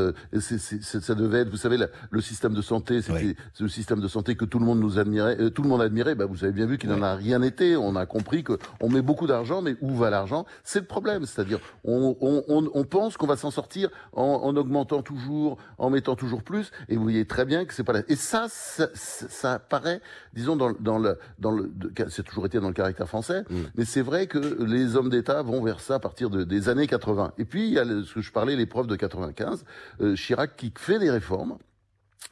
ça 0.40 1.14
devait 1.14 1.40
être, 1.40 1.50
vous 1.50 1.56
savez, 1.56 1.78
le 2.10 2.20
système 2.20 2.54
de 2.54 2.62
santé, 2.62 3.02
c'était 3.02 3.36
le 3.58 3.68
système 3.80 4.00
de 4.00 4.08
santé 4.08 4.36
que 4.36 4.44
tout 4.44 4.58
le 4.58 4.66
monde 4.66 4.78
nous 4.78 4.98
admirait, 4.98 5.40
euh, 5.40 5.50
tout 5.50 5.62
le 5.62 5.68
monde 5.68 5.80
admirait. 5.80 6.14
Bah, 6.14 6.26
vous 6.26 6.44
avez 6.44 6.52
bien 6.52 6.66
vu 6.66 6.76
qu'il 6.76 6.90
n'en 6.90 7.02
a 7.02 7.14
rien 7.14 7.40
été. 7.40 7.76
On 7.76 7.96
a 7.96 8.04
compris 8.04 8.44
que 8.44 8.58
on 8.80 8.90
met 8.90 9.00
beaucoup 9.00 9.26
d'argent, 9.26 9.62
mais 9.62 9.76
où 9.80 9.94
va 9.94 10.10
l'argent? 10.10 10.44
C'est 10.64 10.80
le 10.80 10.86
problème. 10.86 11.24
C'est-à-dire, 11.24 11.60
on, 11.84 12.16
on, 12.20 12.44
on, 12.48 12.70
on 12.74 12.84
pense 12.84 13.16
qu'on 13.16 13.26
va 13.26 13.36
s'en 13.36 13.50
sortir 13.50 13.88
en, 14.12 14.54
augmentant 14.56 15.02
toujours, 15.02 15.56
en 15.78 15.88
mettant 15.88 16.14
toujours 16.14 16.42
plus. 16.42 16.70
Et 16.88 16.96
vous 16.96 17.02
voyez 17.02 17.24
très 17.24 17.46
bien 17.46 17.64
que 17.64 17.72
c'est 17.72 17.84
pas 17.84 17.94
là. 17.94 18.02
Et 18.08 18.16
ça, 18.16 18.46
ça, 18.48 18.88
ça, 18.94 19.54
apparaît, 19.54 20.02
disons, 20.34 20.56
dans, 20.56 20.72
dans 20.78 20.98
le, 20.98 21.18
dans 21.38 21.50
le, 21.50 21.72
c'est 22.08 22.24
toujours 22.24 22.46
été 22.46 22.60
dans 22.60 22.68
le 22.68 22.74
caractère 22.74 23.08
français. 23.08 23.44
Mm. 23.48 23.56
Mais 23.76 23.84
c'est 23.86 24.02
vrai 24.02 24.26
que 24.26 24.62
les 24.62 24.96
hommes 24.96 25.08
d'État 25.08 25.42
vont 25.42 25.62
vers 25.62 25.80
ça 25.80 25.94
à 25.94 25.98
partir 25.98 26.28
de, 26.28 26.44
des 26.44 26.68
années 26.68 26.86
80. 26.86 27.32
Et 27.38 27.44
puis 27.44 27.66
il 27.68 27.72
y 27.72 27.78
a 27.78 27.84
ce 27.84 28.14
que 28.14 28.20
je 28.20 28.32
parlais, 28.32 28.56
l'épreuve 28.56 28.86
de 28.86 28.96
95, 28.96 29.64
euh, 30.02 30.14
Chirac 30.14 30.56
qui 30.56 30.72
fait 30.76 30.98
des 30.98 31.10
réformes 31.10 31.56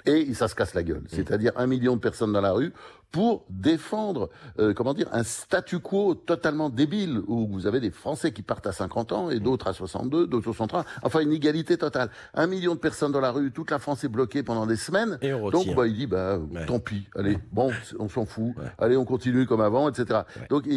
et 0.06 0.34
ça 0.34 0.48
se 0.48 0.54
casse 0.54 0.74
la 0.74 0.82
gueule. 0.82 1.02
Mm. 1.02 1.08
C'est-à-dire 1.08 1.52
un 1.56 1.66
million 1.66 1.96
de 1.96 2.00
personnes 2.00 2.32
dans 2.32 2.40
la 2.40 2.52
rue 2.52 2.72
pour 3.10 3.46
défendre, 3.48 4.28
euh, 4.58 4.74
comment 4.74 4.94
dire, 4.94 5.08
un 5.12 5.22
statu 5.22 5.78
quo 5.78 6.14
totalement 6.14 6.68
débile 6.68 7.20
où 7.26 7.46
vous 7.46 7.66
avez 7.66 7.80
des 7.80 7.90
Français 7.90 8.32
qui 8.32 8.42
partent 8.42 8.66
à 8.66 8.72
50 8.72 9.12
ans 9.12 9.30
et 9.30 9.40
d'autres 9.40 9.68
à 9.68 9.72
62, 9.72 10.26
d'autres 10.26 10.50
à 10.50 10.52
63. 10.52 10.84
Enfin, 11.02 11.20
une 11.20 11.32
égalité 11.32 11.78
totale. 11.78 12.10
Un 12.34 12.46
million 12.46 12.74
de 12.74 12.80
personnes 12.80 13.12
dans 13.12 13.20
la 13.20 13.30
rue, 13.30 13.50
toute 13.50 13.70
la 13.70 13.78
France 13.78 14.04
est 14.04 14.08
bloquée 14.08 14.42
pendant 14.42 14.66
des 14.66 14.76
semaines. 14.76 15.18
Donc, 15.22 15.74
bah, 15.74 15.86
il 15.86 15.94
dit, 15.94 16.06
bah, 16.06 16.38
tant 16.66 16.80
pis. 16.80 17.06
Allez, 17.16 17.38
bon, 17.52 17.70
on 17.98 18.08
s'en 18.08 18.26
fout. 18.26 18.54
Allez, 18.78 18.96
on 18.96 19.04
continue 19.04 19.46
comme 19.46 19.60
avant, 19.60 19.88
etc. 19.88 20.20
Donc, 20.50 20.68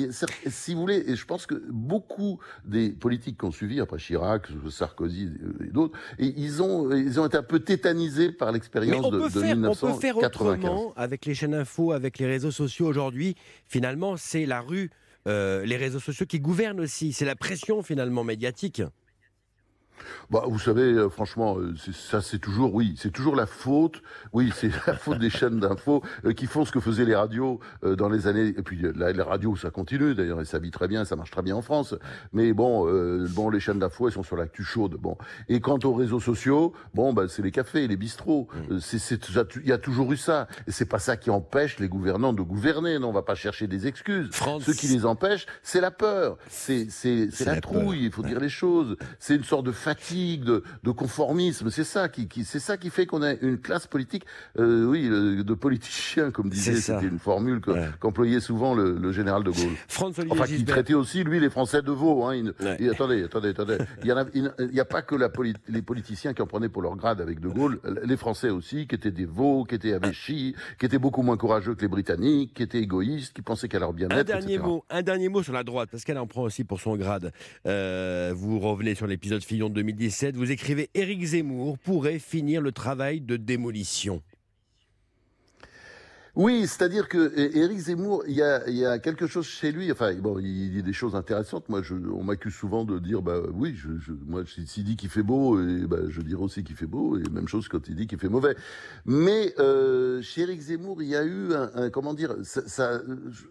si 0.47 0.73
vous 0.73 0.81
voulez, 0.81 1.03
et 1.07 1.15
je 1.15 1.25
pense 1.25 1.45
que 1.45 1.61
beaucoup 1.69 2.39
des 2.65 2.89
politiques 2.89 3.39
qui 3.39 3.45
ont 3.45 3.51
suivi 3.51 3.81
après 3.81 3.97
Chirac, 3.97 4.47
Sarkozy 4.69 5.29
et 5.59 5.71
d'autres, 5.71 5.97
et 6.17 6.33
ils 6.37 6.61
ont, 6.61 6.91
ils 6.91 7.19
ont 7.19 7.25
été 7.25 7.37
un 7.37 7.43
peu 7.43 7.59
tétanisés 7.59 8.31
par 8.31 8.51
l'expérience 8.51 9.09
de, 9.09 9.17
de 9.17 9.41
1995. 9.41 9.83
On 9.83 9.93
peut 9.93 9.99
faire 9.99 10.17
autrement 10.17 10.93
avec 10.95 11.25
les 11.25 11.33
chaînes 11.33 11.55
info, 11.55 11.91
avec 11.91 12.19
les 12.19 12.20
réseaux 12.25 12.51
sociaux 12.51 12.87
aujourd'hui, 12.87 13.35
finalement, 13.67 14.17
c'est 14.17 14.45
la 14.45 14.61
rue, 14.61 14.89
euh, 15.27 15.65
les 15.65 15.77
réseaux 15.77 15.99
sociaux 15.99 16.25
qui 16.25 16.39
gouvernent 16.39 16.79
aussi. 16.79 17.13
C'est 17.13 17.25
la 17.25 17.35
pression 17.35 17.83
finalement 17.83 18.23
médiatique. 18.23 18.81
Bah, 20.29 20.43
vous 20.47 20.59
savez, 20.59 20.93
euh, 20.93 21.09
franchement, 21.09 21.57
euh, 21.57 21.73
ça 21.93 22.21
c'est 22.21 22.39
toujours, 22.39 22.73
oui, 22.73 22.95
c'est 22.97 23.11
toujours 23.11 23.35
la 23.35 23.45
faute, 23.45 24.01
oui, 24.33 24.51
c'est 24.55 24.71
la 24.87 24.95
faute 24.95 25.19
des 25.19 25.29
chaînes 25.29 25.59
d'infos 25.59 26.01
euh, 26.25 26.33
qui 26.33 26.47
font 26.47 26.65
ce 26.65 26.71
que 26.71 26.79
faisaient 26.79 27.05
les 27.05 27.15
radios 27.15 27.59
dans 27.83 28.09
les 28.09 28.27
années. 28.27 28.53
Et 28.57 28.61
puis 28.61 28.81
là, 28.95 29.11
les 29.11 29.21
radios, 29.21 29.55
ça 29.55 29.69
continue 29.69 30.15
d'ailleurs, 30.15 30.41
et 30.41 30.45
ça 30.45 30.59
vit 30.59 30.71
très 30.71 30.87
bien, 30.87 31.05
ça 31.05 31.15
marche 31.15 31.31
très 31.31 31.41
bien 31.41 31.55
en 31.55 31.61
France. 31.61 31.95
Mais 32.33 32.53
bon, 32.53 32.85
bon, 33.29 33.49
les 33.49 33.59
chaînes 33.59 33.79
d'infos, 33.79 34.07
elles 34.07 34.13
sont 34.13 34.23
sur 34.23 34.37
l'actu 34.37 34.63
chaude. 34.63 34.95
Bon, 34.99 35.17
et 35.49 35.59
quant 35.59 35.79
aux 35.83 35.93
réseaux 35.93 36.19
sociaux, 36.19 36.73
bon, 36.93 37.13
bah, 37.13 37.27
c'est 37.27 37.41
les 37.41 37.51
cafés, 37.51 37.87
les 37.87 37.97
bistrots. 37.97 38.47
Mmh. 38.69 38.79
C'est, 38.79 39.29
il 39.63 39.67
y 39.67 39.71
a 39.71 39.77
toujours 39.77 40.11
eu 40.11 40.17
ça, 40.17 40.47
et 40.67 40.71
c'est 40.71 40.85
pas 40.85 40.99
ça 40.99 41.17
qui 41.17 41.29
empêche 41.29 41.79
les 41.79 41.89
gouvernants 41.89 42.33
de 42.33 42.41
gouverner. 42.41 42.99
Non, 42.99 43.09
on 43.09 43.13
va 43.13 43.21
pas 43.23 43.35
chercher 43.35 43.67
des 43.67 43.87
excuses. 43.87 44.29
Ce 44.31 44.71
qui 44.71 44.87
les 44.87 45.05
empêche, 45.05 45.45
c'est 45.63 45.81
la 45.81 45.91
peur, 45.91 46.37
c'est, 46.49 46.87
c'est, 46.89 47.29
la, 47.45 47.59
trouille. 47.61 48.05
Il 48.05 48.11
faut 48.11 48.23
dire 48.23 48.39
les 48.39 48.49
choses. 48.49 48.97
C'est 49.19 49.35
une 49.35 49.43
sorte 49.43 49.65
de 49.65 49.71
fatigue, 49.91 50.43
de, 50.43 50.91
conformisme. 50.91 51.69
C'est 51.69 51.83
ça 51.83 52.09
qui, 52.09 52.27
c'est 52.45 52.59
ça 52.59 52.77
qui 52.77 52.89
fait 52.89 53.05
qu'on 53.05 53.21
a 53.21 53.33
une 53.33 53.57
classe 53.57 53.87
politique, 53.87 54.25
euh, 54.59 54.85
oui, 54.85 55.07
de 55.09 55.53
politiciens, 55.53 56.31
comme 56.31 56.49
disait, 56.49 56.75
c'était 56.75 57.07
une 57.07 57.19
formule 57.19 57.61
qu'employait 57.99 58.39
souvent 58.39 58.73
le, 58.73 59.11
général 59.11 59.43
de 59.43 59.51
Gaulle. 59.51 59.75
enfin, 59.89 60.45
qui 60.45 60.63
traitait 60.63 60.93
aussi 60.93 61.23
lui 61.23 61.39
les 61.39 61.49
Français 61.49 61.81
de 61.81 61.91
veau. 61.91 62.25
Hein. 62.25 62.51
attendez, 62.91 63.23
attendez, 63.23 63.49
attendez. 63.49 63.77
Il 64.03 64.71
n'y 64.71 64.79
a, 64.79 64.85
pas 64.85 65.01
que 65.01 65.15
la 65.15 65.29
les 65.67 65.81
politiciens 65.81 66.33
qui 66.33 66.41
en 66.41 66.47
prenaient 66.47 66.69
pour 66.69 66.81
leur 66.81 66.95
grade 66.95 67.19
avec 67.19 67.39
de 67.39 67.49
Gaulle. 67.49 67.79
Les 68.03 68.17
Français 68.17 68.49
aussi, 68.49 68.87
qui 68.87 68.95
étaient 68.95 69.11
des 69.11 69.25
veaux, 69.25 69.65
qui 69.65 69.75
étaient 69.75 69.93
avéchis, 69.93 70.55
qui 70.79 70.85
étaient 70.85 70.99
beaucoup 70.99 71.23
moins 71.23 71.37
courageux 71.37 71.75
que 71.75 71.81
les 71.81 71.87
Britanniques, 71.87 72.53
qui 72.53 72.63
étaient 72.63 72.79
égoïstes, 72.79 73.33
qui 73.33 73.41
pensaient 73.41 73.67
qu'à 73.67 73.79
leur 73.79 73.93
bien-être. 73.93 74.17
Un 74.17 74.23
dernier 74.23 74.57
mot, 74.57 74.85
un 74.89 75.01
dernier 75.01 75.29
mot 75.29 75.43
sur 75.43 75.53
la 75.53 75.63
droite, 75.63 75.89
parce 75.91 76.03
qu'elle 76.03 76.17
en 76.17 76.27
prend 76.27 76.43
aussi 76.43 76.63
pour 76.63 76.79
son 76.79 76.95
grade. 76.95 77.31
Euh, 77.65 78.33
vous 78.35 78.59
revenez 78.59 78.95
sur 78.95 79.07
l'épisode 79.07 79.43
Fillon 79.43 79.69
2017, 79.81 80.35
vous 80.35 80.51
écrivez 80.51 80.91
Éric 80.93 81.23
Zemmour 81.23 81.79
pourrait 81.79 82.19
finir 82.19 82.61
le 82.61 82.71
travail 82.71 83.19
de 83.19 83.35
démolition. 83.35 84.21
Oui, 86.35 86.65
c'est-à-dire 86.65 87.09
que 87.09 87.37
Éric 87.57 87.77
Zemmour, 87.77 88.23
il 88.25 88.35
y 88.35 88.41
a, 88.41 88.67
il 88.69 88.77
y 88.77 88.85
a 88.85 88.99
quelque 88.99 89.27
chose 89.27 89.45
chez 89.45 89.71
lui. 89.73 89.91
Enfin, 89.91 90.13
bon, 90.15 90.39
il 90.39 90.71
dit 90.71 90.81
des 90.81 90.93
choses 90.93 91.13
intéressantes. 91.13 91.67
Moi, 91.67 91.81
je, 91.81 91.93
on 91.93 92.23
m'accuse 92.23 92.53
souvent 92.53 92.85
de 92.85 92.99
dire, 92.99 93.21
bah 93.21 93.39
oui, 93.53 93.75
je, 93.75 93.89
je, 93.99 94.13
moi, 94.25 94.43
s'il 94.45 94.85
dit 94.85 94.95
qu'il 94.95 95.09
fait 95.09 95.23
beau, 95.23 95.59
et 95.59 95.85
bah, 95.87 95.97
je 96.07 96.21
dirais 96.21 96.41
aussi 96.41 96.63
qu'il 96.63 96.77
fait 96.77 96.85
beau, 96.85 97.17
et 97.17 97.23
même 97.29 97.49
chose 97.49 97.67
quand 97.67 97.85
il 97.89 97.95
dit 97.95 98.07
qu'il 98.07 98.17
fait 98.17 98.29
mauvais. 98.29 98.55
Mais 99.05 99.53
euh, 99.59 100.21
chez 100.21 100.43
Éric 100.43 100.61
Zemmour, 100.61 101.03
il 101.03 101.09
y 101.09 101.17
a 101.17 101.25
eu 101.25 101.53
un, 101.53 101.69
un 101.75 101.89
comment 101.89 102.13
dire, 102.13 102.35
ça, 102.43 102.61
ça 102.65 103.01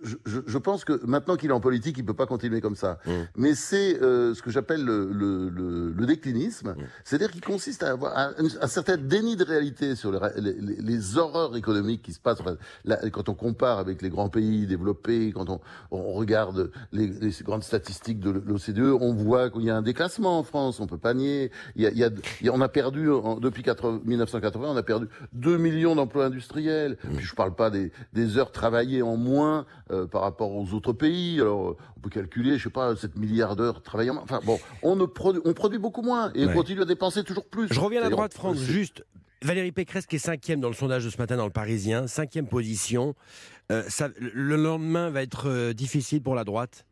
je, 0.02 0.16
je, 0.46 0.58
pense 0.58 0.86
que 0.86 1.04
maintenant 1.04 1.36
qu'il 1.36 1.50
est 1.50 1.54
en 1.54 1.60
politique, 1.60 1.98
il 1.98 2.04
peut 2.06 2.14
pas 2.14 2.26
continuer 2.26 2.62
comme 2.62 2.76
ça. 2.76 2.98
Mmh. 3.04 3.10
Mais 3.36 3.54
c'est 3.54 4.00
euh, 4.00 4.32
ce 4.34 4.40
que 4.42 4.50
j'appelle 4.50 4.84
le, 4.84 5.12
le, 5.12 5.50
le, 5.50 5.92
le, 5.92 6.06
déclinisme, 6.06 6.70
mmh. 6.70 6.82
c'est-à-dire 7.04 7.30
qu'il 7.30 7.42
consiste 7.42 7.82
à 7.82 7.90
avoir 7.90 8.16
un, 8.16 8.32
un, 8.60 8.66
certain 8.68 8.96
déni 8.96 9.36
de 9.36 9.44
réalité 9.44 9.96
sur 9.96 10.12
les, 10.12 10.18
les, 10.40 10.76
les 10.76 11.18
horreurs 11.18 11.54
économiques 11.56 12.02
qui 12.02 12.14
se 12.14 12.20
passent. 12.20 12.40
Enfin, 12.40 12.56
quand 13.12 13.28
on 13.28 13.34
compare 13.34 13.78
avec 13.78 14.02
les 14.02 14.08
grands 14.08 14.28
pays 14.28 14.66
développés, 14.66 15.32
quand 15.32 15.48
on, 15.48 15.60
on 15.90 16.12
regarde 16.12 16.70
les, 16.92 17.06
les, 17.06 17.30
grandes 17.42 17.64
statistiques 17.64 18.20
de 18.20 18.30
l'OCDE, 18.30 18.96
on 19.00 19.12
voit 19.12 19.50
qu'il 19.50 19.62
y 19.62 19.70
a 19.70 19.76
un 19.76 19.82
déclassement 19.82 20.38
en 20.38 20.42
France, 20.42 20.80
on 20.80 20.86
peut 20.86 20.98
pas 20.98 21.14
nier. 21.14 21.50
Il 21.76 21.82
y 21.82 21.86
a, 21.86 21.90
il 21.90 21.98
y 21.98 22.04
a, 22.48 22.52
on 22.52 22.60
a 22.60 22.68
perdu, 22.68 23.10
en, 23.10 23.36
depuis 23.36 23.62
80, 23.62 24.00
1980, 24.04 24.68
on 24.70 24.76
a 24.76 24.82
perdu 24.82 25.08
2 25.32 25.56
millions 25.56 25.94
d'emplois 25.94 26.26
industriels. 26.26 26.96
Mmh. 27.04 27.16
Puis 27.16 27.26
je 27.26 27.34
parle 27.34 27.54
pas 27.54 27.70
des, 27.70 27.92
des 28.12 28.38
heures 28.38 28.52
travaillées 28.52 29.02
en 29.02 29.16
moins 29.16 29.66
euh, 29.90 30.06
par 30.06 30.22
rapport 30.22 30.52
aux 30.52 30.72
autres 30.74 30.92
pays. 30.92 31.40
Alors, 31.40 31.76
on 31.96 32.00
peut 32.00 32.10
calculer, 32.10 32.58
je 32.58 32.64
sais 32.64 32.70
pas, 32.70 32.94
7 32.94 33.16
milliards 33.16 33.56
d'heures 33.56 33.82
travaillées 33.82 34.10
en 34.10 34.14
moins. 34.14 34.22
Enfin 34.24 34.40
bon, 34.44 34.58
on, 34.82 34.96
ne 34.96 35.04
produit, 35.04 35.42
on 35.44 35.52
produit 35.52 35.78
beaucoup 35.78 36.02
moins 36.02 36.30
et 36.34 36.46
on 36.46 36.52
continue 36.52 36.82
à 36.82 36.84
dépenser 36.84 37.24
toujours 37.24 37.44
plus. 37.44 37.68
Je 37.70 37.80
reviens 37.80 38.00
à 38.00 38.04
la 38.04 38.10
droite, 38.10 38.34
France, 38.34 38.58
juste 38.58 39.04
Valérie 39.42 39.72
Pécresse 39.72 40.04
qui 40.04 40.16
est 40.16 40.20
cinquième 40.20 40.60
dans 40.60 40.68
le 40.68 40.74
sondage 40.74 41.04
de 41.04 41.10
ce 41.10 41.16
matin 41.16 41.36
dans 41.36 41.46
le 41.46 41.50
Parisien, 41.50 42.06
cinquième 42.06 42.46
position. 42.46 43.14
Euh, 43.72 43.82
le 44.20 44.56
lendemain 44.56 45.08
va 45.08 45.22
être 45.22 45.48
euh, 45.48 45.72
difficile 45.72 46.22
pour 46.22 46.34
la 46.34 46.44
droite? 46.44 46.84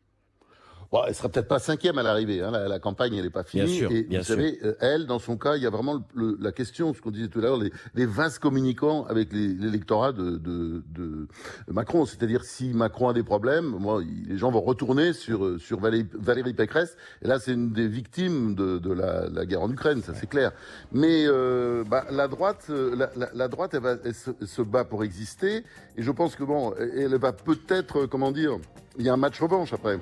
Bon, 0.91 1.03
elle 1.07 1.13
sera 1.13 1.29
peut-être 1.29 1.47
pas 1.47 1.59
cinquième 1.59 1.99
à 1.99 2.03
l'arrivée. 2.03 2.41
Hein, 2.41 2.49
la, 2.49 2.67
la, 2.67 2.79
campagne, 2.79 3.13
elle 3.13 3.23
n'est 3.23 3.29
pas 3.29 3.43
finie. 3.43 3.65
Bien 3.65 3.75
sûr, 3.75 3.91
et 3.91 4.03
bien 4.03 4.19
vous 4.19 4.25
savez, 4.25 4.57
euh, 4.63 4.73
elle, 4.79 5.05
dans 5.05 5.19
son 5.19 5.37
cas, 5.37 5.55
il 5.55 5.61
y 5.61 5.67
a 5.67 5.69
vraiment 5.69 6.03
le, 6.15 6.35
la 6.41 6.51
question, 6.51 6.95
ce 6.95 7.01
qu'on 7.01 7.11
disait 7.11 7.27
tout 7.27 7.39
à 7.39 7.43
l'heure, 7.43 7.57
les, 7.57 7.71
les 7.93 8.07
vases 8.07 8.39
communicants 8.39 9.05
avec 9.05 9.31
l'électorat 9.31 10.13
de, 10.13 10.37
de, 10.37 10.83
de, 10.89 11.27
Macron. 11.67 12.05
C'est-à-dire, 12.05 12.43
si 12.43 12.73
Macron 12.73 13.07
a 13.07 13.13
des 13.13 13.21
problèmes, 13.21 13.67
moi, 13.67 14.01
les 14.27 14.37
gens 14.37 14.49
vont 14.49 14.61
retourner 14.61 15.13
sur 15.13 15.59
sur 15.59 15.79
Valérie, 15.79 16.07
Valérie 16.13 16.53
Pécresse. 16.53 16.97
Et 17.21 17.27
là, 17.27 17.39
c'est 17.39 17.53
une 17.53 17.71
des 17.71 17.87
victimes 17.87 18.55
de, 18.55 18.79
de 18.79 18.91
la, 18.91 19.29
la, 19.29 19.45
guerre 19.45 19.61
en 19.61 19.69
Ukraine, 19.69 20.01
ça 20.01 20.15
c'est 20.15 20.27
clair. 20.27 20.53
Mais 20.91 21.25
euh, 21.27 21.83
bah, 21.83 22.05
la 22.09 22.27
droite, 22.27 22.65
euh, 22.71 22.95
la, 22.95 23.11
la, 23.15 23.29
la 23.31 23.47
droite, 23.47 23.75
elle, 23.75 23.81
va, 23.81 23.95
elle 24.03 24.15
se, 24.15 24.31
se, 24.43 24.61
bat 24.63 24.85
pour 24.85 25.03
exister. 25.03 25.63
Et 25.97 26.01
je 26.01 26.11
pense 26.11 26.35
que 26.35 26.43
bon, 26.43 26.73
elle 26.73 27.15
va 27.15 27.31
peut-être, 27.31 28.07
comment 28.07 28.31
dire, 28.31 28.57
il 28.97 29.05
y 29.05 29.09
a 29.09 29.13
un 29.13 29.17
match 29.17 29.39
revanche 29.39 29.71
après 29.71 29.99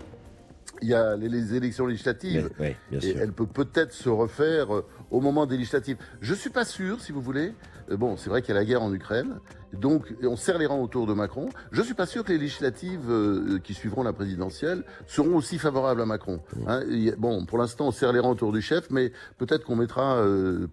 il 0.81 0.89
y 0.89 0.93
a 0.93 1.15
les, 1.15 1.55
élections 1.55 1.85
législatives. 1.85 2.49
et 2.59 3.15
elle 3.17 3.31
peut 3.31 3.47
peut-être 3.47 3.93
se 3.93 4.09
refaire 4.09 4.73
euh, 4.75 4.85
au 5.11 5.21
moment 5.21 5.45
des 5.45 5.57
législatives. 5.57 5.97
Je 6.21 6.33
suis 6.33 6.49
pas 6.49 6.65
sûr, 6.65 7.01
si 7.01 7.11
vous 7.11 7.21
voulez. 7.21 7.53
Euh, 7.89 7.97
bon, 7.97 8.17
c'est 8.17 8.29
vrai 8.29 8.41
qu'il 8.41 8.53
y 8.53 8.57
a 8.57 8.59
la 8.59 8.65
guerre 8.65 8.83
en 8.83 8.93
Ukraine, 8.93 9.39
donc 9.73 10.13
on 10.23 10.35
serre 10.35 10.57
les 10.57 10.65
rangs 10.65 10.81
autour 10.81 11.07
de 11.07 11.13
Macron. 11.13 11.49
Je 11.71 11.81
suis 11.81 11.93
pas 11.93 12.05
sûr 12.05 12.23
que 12.23 12.31
les 12.31 12.37
législatives 12.37 13.09
euh, 13.09 13.59
qui 13.63 13.73
suivront 13.73 14.03
la 14.03 14.13
présidentielle 14.13 14.83
seront 15.05 15.35
aussi 15.35 15.57
favorables 15.57 16.01
à 16.01 16.05
Macron. 16.05 16.41
Hein. 16.67 16.81
bon, 17.17 17.45
pour 17.45 17.57
l'instant, 17.57 17.87
on 17.87 17.91
serre 17.91 18.13
les 18.13 18.19
rangs 18.19 18.31
autour 18.31 18.51
du 18.51 18.61
chef, 18.61 18.89
mais 18.89 19.11
peut-être 19.37 19.63
qu'on 19.63 19.75
mettra, 19.75 20.21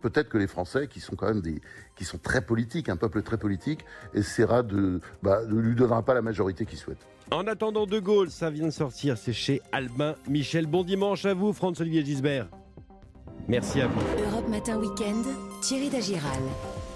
peut-être 0.01 0.29
que 0.29 0.39
les 0.39 0.47
Français, 0.47 0.89
qui 0.89 1.01
sont 1.01 1.17
quand 1.17 1.27
même 1.27 1.41
des, 1.41 1.61
qui 1.97 2.05
sont 2.05 2.19
très 2.19 2.41
politiques, 2.43 2.89
un 2.89 2.97
peuple 2.97 3.23
très 3.23 3.39
politique, 3.39 3.85
essaiera 4.15 4.63
de, 4.63 5.01
bah, 5.23 5.45
de 5.45 5.57
lui 5.57 5.75
donnera 5.75 6.03
pas 6.03 6.15
la 6.15 6.23
majorité 6.23 6.67
qu'il 6.67 6.79
souhaite. 6.79 7.07
En 7.31 7.47
attendant 7.47 7.87
De 7.87 7.99
Gaulle, 7.99 8.31
ça 8.31 8.51
vient 8.51 8.67
de 8.67 8.71
sortir, 8.71 9.17
c'est 9.17 9.33
chez 9.33 9.63
Albin 9.73 10.15
Michel. 10.29 10.67
Bon 10.67 10.85
dimanche 10.85 11.25
à 11.25 11.35
vous, 11.35 11.53
Franz-Olivier 11.53 12.05
Gisbert. 12.05 12.49
Merci 13.49 13.81
à 13.81 13.89
vous. 13.89 14.01
Europe 14.31 14.49
Matin 14.49 14.79
Weekend, 14.79 15.25
Thierry 15.61 15.89
Dagiral. 15.89 16.41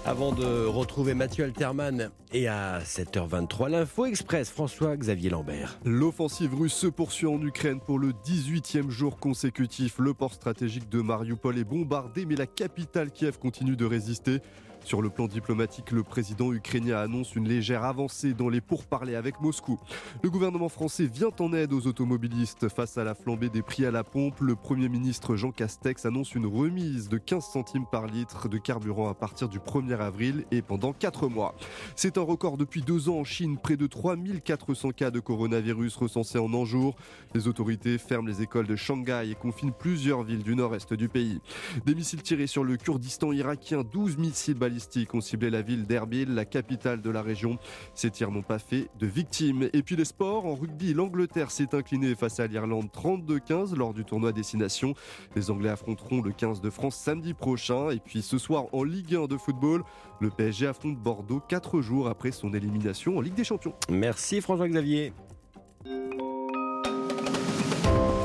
Avant 0.05 0.31
de 0.31 0.65
retrouver 0.65 1.13
Mathieu 1.13 1.43
Alterman 1.43 2.09
et 2.31 2.47
à 2.47 2.79
7h23, 2.79 3.69
l'info 3.69 4.05
express, 4.05 4.49
François-Xavier 4.49 5.29
Lambert. 5.29 5.77
L'offensive 5.83 6.55
russe 6.55 6.73
se 6.73 6.87
poursuit 6.87 7.27
en 7.27 7.41
Ukraine 7.41 7.79
pour 7.85 7.99
le 7.99 8.13
18e 8.13 8.89
jour 8.89 9.17
consécutif. 9.17 9.99
Le 9.99 10.13
port 10.13 10.33
stratégique 10.33 10.89
de 10.89 11.01
Mariupol 11.01 11.57
est 11.57 11.63
bombardé, 11.65 12.25
mais 12.25 12.35
la 12.35 12.47
capitale 12.47 13.11
Kiev 13.11 13.37
continue 13.39 13.75
de 13.75 13.85
résister. 13.85 14.39
Sur 14.85 15.01
le 15.01 15.09
plan 15.09 15.27
diplomatique, 15.27 15.91
le 15.91 16.03
président 16.03 16.51
ukrainien 16.51 16.97
annonce 16.97 17.35
une 17.35 17.47
légère 17.47 17.83
avancée 17.83 18.33
dans 18.33 18.49
les 18.49 18.61
pourparlers 18.61 19.15
avec 19.15 19.39
Moscou. 19.39 19.79
Le 20.23 20.29
gouvernement 20.29 20.69
français 20.69 21.05
vient 21.05 21.29
en 21.39 21.53
aide 21.53 21.73
aux 21.73 21.85
automobilistes 21.85 22.69
face 22.69 22.97
à 22.97 23.03
la 23.03 23.13
flambée 23.13 23.49
des 23.49 23.61
prix 23.61 23.85
à 23.85 23.91
la 23.91 24.03
pompe. 24.03 24.39
Le 24.39 24.55
Premier 24.55 24.89
ministre 24.89 25.35
Jean 25.35 25.51
Castex 25.51 26.05
annonce 26.05 26.33
une 26.33 26.47
remise 26.47 27.07
de 27.09 27.17
15 27.17 27.45
centimes 27.45 27.85
par 27.91 28.07
litre 28.07 28.49
de 28.49 28.57
carburant 28.57 29.09
à 29.09 29.13
partir 29.13 29.47
du 29.47 29.59
1er 29.59 29.99
avril 29.99 30.45
et 30.51 30.61
pendant 30.61 30.93
4 30.93 31.27
mois. 31.27 31.55
C'est 31.95 32.17
un 32.17 32.23
record 32.23 32.57
depuis 32.57 32.81
deux 32.81 33.09
ans 33.09 33.19
en 33.19 33.23
Chine, 33.23 33.57
près 33.57 33.77
de 33.77 33.85
3400 33.85 34.91
cas 34.91 35.11
de 35.11 35.19
coronavirus 35.19 35.97
recensés 35.97 36.39
en 36.39 36.53
un 36.53 36.65
jour. 36.65 36.95
Les 37.35 37.47
autorités 37.47 37.97
ferment 37.97 38.27
les 38.27 38.41
écoles 38.41 38.67
de 38.67 38.75
Shanghai 38.75 39.29
et 39.29 39.35
confinent 39.35 39.73
plusieurs 39.73 40.23
villes 40.23 40.43
du 40.43 40.55
nord-est 40.55 40.93
du 40.93 41.09
pays. 41.09 41.39
Des 41.85 41.93
missiles 41.93 42.23
tirés 42.23 42.47
sur 42.47 42.63
le 42.63 42.77
Kurdistan 42.77 43.31
irakien, 43.31 43.83
12 43.83 44.17
missiles 44.17 44.55
balistiques 44.69 45.15
ont 45.15 45.21
ciblé 45.21 45.49
la 45.49 45.63
ville 45.63 45.87
d'Erbil, 45.87 46.35
la 46.35 46.45
capitale 46.45 47.01
de 47.01 47.09
la 47.09 47.23
région. 47.23 47.57
Ces 47.95 48.11
tirs 48.11 48.29
n'ont 48.29 48.43
pas 48.43 48.59
fait 48.59 48.87
de 48.99 49.07
victimes. 49.07 49.67
Et 49.73 49.81
puis 49.81 49.95
les 49.95 50.05
sports, 50.05 50.45
en 50.45 50.53
rugby, 50.53 50.93
l'Angleterre 50.93 51.49
s'est 51.49 51.73
inclinée 51.73 52.13
face 52.13 52.39
à 52.39 52.45
l'Irlande 52.45 52.89
32-15 52.93 53.75
lors 53.75 53.95
du 53.95 54.05
tournoi 54.05 54.31
Destination. 54.31 54.93
Les 55.35 55.49
Anglais 55.49 55.69
affronteront 55.69 56.21
le 56.21 56.31
15 56.31 56.61
de 56.61 56.69
France 56.69 56.95
samedi 56.95 57.33
prochain. 57.33 57.89
Et 57.89 57.99
puis 57.99 58.21
ce 58.21 58.37
soir 58.37 58.65
en 58.71 58.83
Ligue 58.83 59.15
1 59.15 59.25
de 59.25 59.37
football, 59.37 59.83
le 60.21 60.29
PSG 60.29 60.67
affronte 60.67 60.97
Bordeaux 60.97 61.41
4 61.47 61.81
jours 61.81 62.07
après 62.07 62.31
son 62.31 62.53
élimination 62.53 63.17
en 63.17 63.21
Ligue 63.21 63.33
des 63.33 63.43
Champions. 63.43 63.73
Merci 63.89 64.39
François-Xavier. 64.39 65.13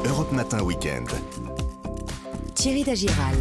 Europe 0.04 0.32
Matin 0.32 0.62
Weekend. 0.62 1.08
Thierry 2.54 2.84
Dagiral. 2.84 3.36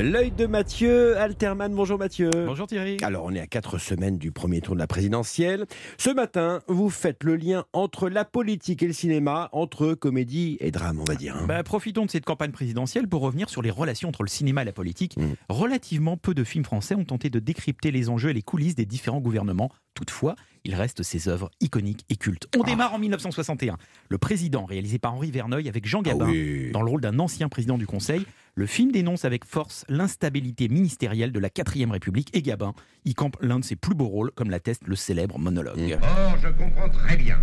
L'œil 0.00 0.30
de 0.30 0.46
Mathieu 0.46 1.18
Alterman. 1.18 1.74
Bonjour 1.74 1.98
Mathieu. 1.98 2.30
Bonjour 2.46 2.68
Thierry. 2.68 2.98
Alors 3.02 3.24
on 3.24 3.34
est 3.34 3.40
à 3.40 3.48
quatre 3.48 3.78
semaines 3.78 4.16
du 4.16 4.30
premier 4.30 4.60
tour 4.60 4.76
de 4.76 4.78
la 4.78 4.86
présidentielle. 4.86 5.66
Ce 5.96 6.08
matin, 6.08 6.60
vous 6.68 6.88
faites 6.88 7.24
le 7.24 7.34
lien 7.34 7.64
entre 7.72 8.08
la 8.08 8.24
politique 8.24 8.84
et 8.84 8.86
le 8.86 8.92
cinéma, 8.92 9.48
entre 9.50 9.94
comédie 9.94 10.56
et 10.60 10.70
drame, 10.70 11.00
on 11.00 11.04
va 11.04 11.16
dire. 11.16 11.36
Hein. 11.36 11.46
Bah, 11.48 11.64
profitons 11.64 12.06
de 12.06 12.12
cette 12.12 12.24
campagne 12.24 12.52
présidentielle 12.52 13.08
pour 13.08 13.22
revenir 13.22 13.50
sur 13.50 13.60
les 13.60 13.70
relations 13.70 14.08
entre 14.08 14.22
le 14.22 14.28
cinéma 14.28 14.62
et 14.62 14.66
la 14.66 14.72
politique. 14.72 15.16
Mm. 15.16 15.32
Relativement 15.48 16.16
peu 16.16 16.32
de 16.32 16.44
films 16.44 16.64
français 16.64 16.94
ont 16.94 17.04
tenté 17.04 17.28
de 17.28 17.40
décrypter 17.40 17.90
les 17.90 18.08
enjeux 18.08 18.30
et 18.30 18.34
les 18.34 18.42
coulisses 18.42 18.76
des 18.76 18.86
différents 18.86 19.20
gouvernements. 19.20 19.72
Toutefois, 19.94 20.36
il 20.68 20.74
reste 20.74 21.02
ses 21.02 21.28
œuvres 21.28 21.50
iconiques 21.60 22.04
et 22.10 22.16
cultes. 22.16 22.46
On 22.54 22.60
ah. 22.60 22.66
démarre 22.66 22.92
en 22.92 22.98
1961. 22.98 23.78
Le 24.10 24.18
Président, 24.18 24.66
réalisé 24.66 24.98
par 24.98 25.14
Henri 25.14 25.30
Verneuil 25.30 25.66
avec 25.66 25.86
Jean 25.86 26.02
Gabin, 26.02 26.28
ah 26.28 26.72
dans 26.72 26.82
le 26.82 26.90
rôle 26.90 27.00
d'un 27.00 27.18
ancien 27.18 27.48
président 27.48 27.78
du 27.78 27.86
Conseil. 27.86 28.26
Le 28.54 28.66
film 28.66 28.92
dénonce 28.92 29.24
avec 29.24 29.46
force 29.46 29.86
l'instabilité 29.88 30.68
ministérielle 30.68 31.32
de 31.32 31.38
la 31.38 31.48
4ème 31.48 31.90
République 31.90 32.36
et 32.36 32.42
Gabin 32.42 32.74
y 33.06 33.14
campe 33.14 33.38
l'un 33.40 33.60
de 33.60 33.64
ses 33.64 33.76
plus 33.76 33.94
beaux 33.94 34.08
rôles, 34.08 34.30
comme 34.32 34.50
l'atteste 34.50 34.82
le 34.86 34.94
célèbre 34.94 35.38
monologue. 35.38 35.98
Or, 36.02 36.36
je 36.42 36.48
comprends 36.48 36.90
très 36.90 37.16
bien 37.16 37.38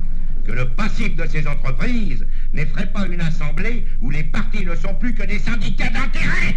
que 0.45 0.51
le 0.51 0.69
passif 0.69 1.15
de 1.15 1.25
ces 1.27 1.47
entreprises 1.47 2.25
n'effraie 2.53 2.91
pas 2.91 3.05
une 3.07 3.21
assemblée 3.21 3.85
où 4.01 4.09
les 4.09 4.23
partis 4.23 4.63
ne 4.65 4.75
sont 4.75 4.93
plus 4.95 5.13
que 5.13 5.23
des 5.23 5.39
syndicats 5.39 5.89
d'intérêt. 5.89 6.55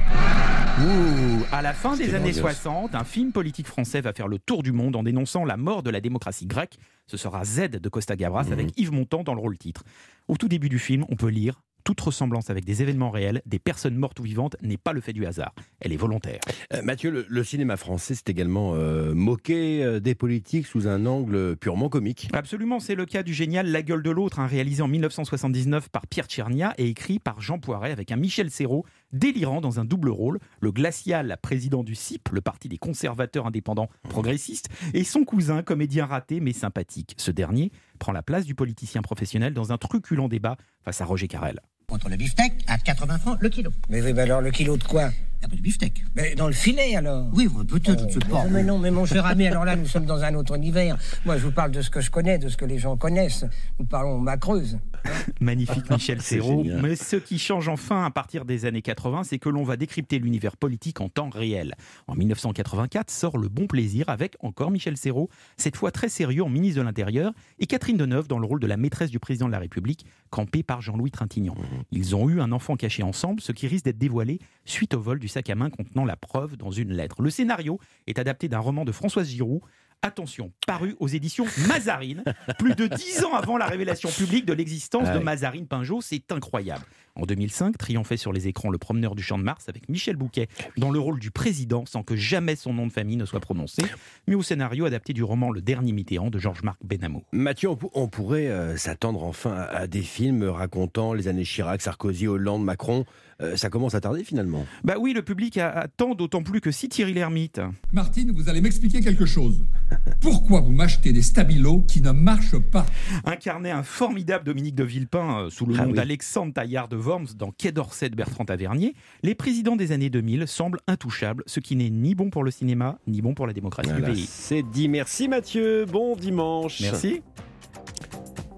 Ouh, 0.81 1.45
à 1.51 1.63
la 1.63 1.73
fin 1.73 1.97
des 1.97 2.15
années 2.15 2.33
60, 2.33 2.95
un 2.95 3.05
film 3.05 3.33
politique 3.33 3.67
français 3.67 4.01
va 4.01 4.13
faire 4.13 4.29
le 4.29 4.39
tour 4.39 4.63
du 4.63 4.73
monde 4.73 4.97
en 4.97 5.03
dénonçant 5.03 5.45
la 5.45 5.57
mort 5.57 5.83
de 5.83 5.91
la 5.91 6.01
démocratie 6.01 6.47
grecque. 6.47 6.79
Ce 7.07 7.17
sera 7.17 7.45
Z 7.45 7.71
de 7.71 7.89
Costa 7.89 8.17
Gavras 8.17 8.45
mmh. 8.45 8.53
avec 8.53 8.79
Yves 8.79 8.93
Montand 8.93 9.25
dans 9.25 9.35
le 9.35 9.41
rôle 9.41 9.59
titre. 9.59 9.83
Au 10.29 10.37
tout 10.37 10.49
début 10.49 10.69
du 10.69 10.79
film, 10.79 11.05
on 11.09 11.17
peut 11.17 11.29
lire 11.29 11.63
toute 11.89 12.03
ressemblance 12.03 12.51
avec 12.51 12.67
des 12.67 12.83
événements 12.83 13.11
réels, 13.11 13.41
des 13.47 13.59
personnes 13.59 13.97
mortes 13.97 14.21
ou 14.21 14.23
vivantes, 14.23 14.57
n'est 14.61 14.77
pas 14.77 14.93
le 14.93 15.01
fait 15.01 15.15
du 15.15 15.25
hasard. 15.25 15.55
Elle 15.81 15.91
est 15.91 15.97
volontaire. 15.97 16.41
Euh, 16.75 16.83
Mathieu, 16.83 17.25
le, 17.27 17.45
cinéma 17.45 17.79
français 17.79 18.15
s'est 18.15 18.25
également 18.27 18.75
euh, 18.75 19.15
moqué 19.15 19.83
euh, 19.83 19.99
des 19.99 20.15
politiques 20.15 20.67
sous 20.67 20.87
un 20.87 21.07
angle 21.07 21.57
purement 21.57 21.89
comique. 21.89 22.29
Absolument, 22.35 22.79
c'est 22.79 22.95
le 22.95 23.07
cas 23.07 23.23
du 23.23 23.33
génial 23.33 23.73
La 23.73 23.81
gueule 23.81 24.03
de 24.03 24.11
l'autre, 24.11 24.39
réalisé 24.43 24.83
en 24.83 24.89
1979 24.89 25.89
par 25.89 26.07
Pierre 26.07 26.27
Tchernia 26.27 26.75
et 26.77 26.89
écrit 26.89 27.21
par 27.21 27.41
Jean 27.41 27.59
Poiret 27.59 27.91
avec 27.91 28.13
un 28.13 28.17
Michel 28.17 28.51
Serrault 28.51 28.85
délirant 29.15 29.63
dans 29.63 29.81
un 29.81 29.87
double 29.87 30.11
rôle, 30.11 30.41
le 30.61 30.73
glacial 30.73 31.39
président 31.41 31.85
du 31.85 31.95
CIP, 31.95 32.29
le 32.33 32.43
parti 32.43 32.69
des 32.69 32.77
conservateurs 32.77 33.47
indépendants 33.47 33.89
progressistes, 34.11 34.69
et 34.93 35.05
son 35.05 35.25
cousin, 35.25 35.63
comédien 35.63 36.05
raté 36.05 36.41
mais 36.41 36.53
sympathique. 36.53 37.15
Ce 37.17 37.31
dernier 37.31 37.73
prend 37.99 38.13
la 38.13 38.23
place 38.23 38.45
du 38.45 38.55
politicien 38.55 39.01
professionnel 39.01 39.55
dans 39.55 39.73
un 39.73 39.79
truculent 39.79 40.29
débat 40.29 40.59
face 40.85 41.01
à 41.01 41.07
Roger 41.07 41.29
Carrel. 41.29 41.63
Contre 41.91 42.11
le 42.11 42.19
beefsteak 42.19 42.53
à 42.67 42.77
80 42.77 43.19
francs 43.19 43.39
le 43.41 43.49
kilo. 43.49 43.73
Mais 43.89 44.03
oui, 44.03 44.21
alors 44.21 44.43
le 44.43 44.51
kilo 44.51 44.77
de 44.77 44.85
quoi? 44.85 45.09
Il 45.41 45.43
n'y 45.43 45.47
a 45.47 45.49
pas 45.51 45.57
de 45.57 45.63
beefsteak. 45.63 46.05
Mais 46.17 46.35
dans 46.35 46.49
le 46.49 46.53
filet 46.53 46.97
alors 46.97 47.29
Oui, 47.33 47.49
peut-être, 47.69 48.09
je 48.09 48.15
sais 48.15 48.19
pas. 48.19 48.45
Non, 48.45 48.51
mais 48.51 48.65
non, 48.65 48.79
mais 48.79 48.91
mon 48.91 49.07
cher 49.07 49.25
ami, 49.25 49.47
alors 49.47 49.65
là, 49.65 49.77
nous 49.77 49.87
sommes 49.87 50.05
dans 50.05 50.25
un 50.25 50.35
autre 50.35 50.57
univers. 50.57 50.99
Moi, 51.25 51.39
je 51.39 51.45
vous 51.45 51.53
parle 51.53 51.71
de 51.71 51.81
ce 51.81 51.91
que 51.91 52.01
je 52.01 52.11
connais, 52.11 52.39
de 52.39 52.49
ce 52.49 52.57
que 52.57 52.65
les 52.65 52.79
gens 52.79 52.97
connaissent. 52.97 53.45
Nous 53.79 53.87
parlons 53.87 54.19
ma 54.19 54.37
creuse. 54.37 54.79
Magnifique 55.41 55.89
Michel 55.91 56.21
Serrault. 56.23 56.65
Mais 56.83 56.97
ce 56.97 57.15
qui 57.15 57.39
change 57.39 57.69
enfin 57.69 58.05
à 58.05 58.11
partir 58.11 58.45
des 58.45 58.65
années 58.65 58.83
80, 58.83 59.23
c'est 59.23 59.39
que 59.39 59.49
l'on 59.49 59.63
va 59.63 59.77
décrypter 59.77 60.19
l'univers 60.19 60.57
politique 60.57 61.01
en 61.01 61.09
temps 61.09 61.31
réel. 61.31 61.77
En 62.09 62.17
1984 62.17 63.09
sort 63.09 63.39
Le 63.39 63.49
Bon 63.49 63.69
Plaisir 63.69 64.09
avec 64.09 64.37
encore 64.41 64.73
Michel 64.73 64.97
Serrault, 64.97 65.31
cette 65.57 65.77
fois 65.77 65.93
très 65.93 66.09
sérieux 66.09 66.43
en 66.43 66.49
ministre 66.49 66.81
de 66.81 66.85
l'Intérieur, 66.85 67.33
et 67.61 67.67
Catherine 67.67 67.97
Deneuve 67.97 68.27
dans 68.27 68.41
le 68.41 68.47
rôle 68.47 68.61
de 68.61 68.67
la 68.67 68.77
maîtresse 68.77 69.11
du 69.11 69.21
président 69.21 69.47
de 69.47 69.53
la 69.53 69.61
République, 69.61 70.05
campée 70.31 70.65
par 70.65 70.83
Jean-Louis 70.83 71.13
Trintignant. 71.13 71.55
Ils 71.93 72.17
ont 72.17 72.29
eu 72.29 72.41
un 72.41 72.51
enfant 72.51 72.77
caché 72.77 73.03
ensemble, 73.03 73.41
ce 73.41 73.53
qui 73.53 73.69
risque 73.69 73.85
d'être 73.85 73.99
dévoilé 73.99 74.41
suite 74.65 74.95
au 74.95 75.01
vol 75.01 75.19
du 75.19 75.28
sac 75.29 75.49
à 75.51 75.55
main 75.55 75.71
contenant 75.71 76.05
la 76.05 76.17
preuve 76.17 76.57
dans 76.57 76.71
une 76.71 76.93
lettre. 76.93 77.23
Le 77.23 77.31
scénario 77.31 77.79
est 78.07 78.19
adapté 78.19 78.49
d'un 78.49 78.59
roman 78.61 78.85
de 78.85 78.93
Françoise 78.93 79.29
Giroud. 79.29 79.61
Attention, 80.01 80.53
paru 80.65 80.95
aux 81.01 81.09
éditions 81.09 81.45
Mazarine, 81.67 82.23
plus 82.61 82.77
de 82.77 82.87
dix 82.87 83.25
ans 83.25 83.35
avant 83.35 83.57
la 83.57 83.67
révélation 83.67 84.09
publique 84.11 84.47
de 84.47 84.53
l'existence 84.53 85.03
Ah 85.09 85.15
de 85.15 85.19
oui. 85.19 85.25
Mazarine 85.25 85.67
Pinjot, 85.67 86.01
c'est 86.03 86.31
incroyable. 86.31 86.85
En 87.17 87.23
2005, 87.27 87.77
triomphait 87.77 88.17
sur 88.17 88.33
les 88.33 88.47
écrans 88.47 88.71
Le 88.71 88.79
Promeneur 88.79 89.17
du 89.17 89.25
Champ 89.25 89.39
de 89.39 89.43
Mars 89.43 89.69
avec 89.69 89.89
Michel 89.89 90.15
Bouquet 90.15 90.47
dans 90.77 90.93
le 90.93 91.01
rôle 91.01 91.19
du 91.19 91.33
président 91.33 91.85
sans 91.85 92.05
que 92.05 92.15
jamais 92.15 92.55
son 92.55 92.73
nom 92.73 92.87
de 92.87 92.93
famille 92.93 93.17
ne 93.17 93.25
soit 93.25 93.41
prononcé, 93.41 93.83
mais 94.29 94.37
au 94.37 94.43
scénario 94.45 94.85
adapté 94.85 95.13
du 95.15 95.25
roman 95.25 95.51
Le 95.51 95.61
Dernier 95.61 95.91
Mitterrand 95.91 96.31
de 96.31 96.39
Georges-Marc 96.39 96.79
Benamou. 96.85 97.25
Mathieu, 97.33 97.69
on, 97.69 97.75
pou- 97.75 97.91
on 97.93 98.07
pourrait 98.07 98.47
euh, 98.47 98.77
s'attendre 98.77 99.25
enfin 99.25 99.67
à 99.69 99.89
des 99.89 100.03
films 100.03 100.45
racontant 100.45 101.13
les 101.13 101.27
années 101.27 101.43
Chirac, 101.43 101.83
Sarkozy, 101.83 102.29
Hollande, 102.29 102.63
Macron. 102.63 103.05
Euh, 103.41 103.57
ça 103.57 103.71
commence 103.71 103.95
à 103.95 104.01
tarder 104.01 104.25
finalement. 104.25 104.67
Bah 104.83 104.97
oui, 104.99 105.13
le 105.13 105.23
public 105.23 105.59
attend 105.59 106.17
d'autant 106.17 106.43
plus 106.43 106.61
que 106.61 106.73
si 106.73 106.89
Thierry 106.89 107.13
Lhermitte, 107.15 107.61
Martine, 107.93 108.33
vous 108.33 108.49
allez 108.49 108.61
m'expliquer 108.61 109.01
quelque 109.01 109.27
chose. 109.27 109.65
Pourquoi 110.21 110.61
vous 110.61 110.73
m'achetez 110.73 111.13
des 111.13 111.23
stabilos 111.23 111.83
qui 111.87 112.01
ne 112.01 112.11
marchent 112.11 112.59
pas? 112.59 112.85
Incarnait 113.25 113.71
un 113.71 113.85
formidable 113.85 114.45
Dominique 114.45 114.75
de 114.75 114.83
Villepin 114.83 115.43
euh, 115.45 115.51
sous 115.51 115.67
le 115.67 115.77
Ah 115.79 115.83
nom 115.85 115.91
oui. 115.91 115.97
d'Alexandre 115.97 116.53
Taillard 116.53 116.89
de 116.89 116.97
Worms 116.97 117.29
dans 117.37 117.53
Quai 117.53 117.71
d'Orsay 117.71 118.11
de 118.11 118.17
Bertrand 118.17 118.45
Tavernier, 118.45 118.95
les 119.23 119.37
présidents 119.37 119.77
des 119.77 119.93
années 119.93 120.11
2000 120.11 120.49
semblent 120.49 120.81
intouchables, 120.89 121.45
ce 121.47 121.61
qui 121.61 121.77
n'est 121.77 121.91
ni 121.91 122.17
bon 122.17 122.31
pour 122.31 122.43
le 122.43 122.51
cinéma, 122.51 122.99
ni 123.07 123.23
bon 123.23 123.35
pour 123.35 123.47
la 123.47 123.53
démocratie 123.53 123.91
Voilà, 123.91 124.09
du 124.09 124.15
pays. 124.15 124.27
c'est 124.29 124.63
dit. 124.65 124.89
Merci 124.89 125.29
Mathieu. 125.29 125.85
Bon 125.87 126.17
dimanche. 126.17 126.81
Merci. 126.81 127.23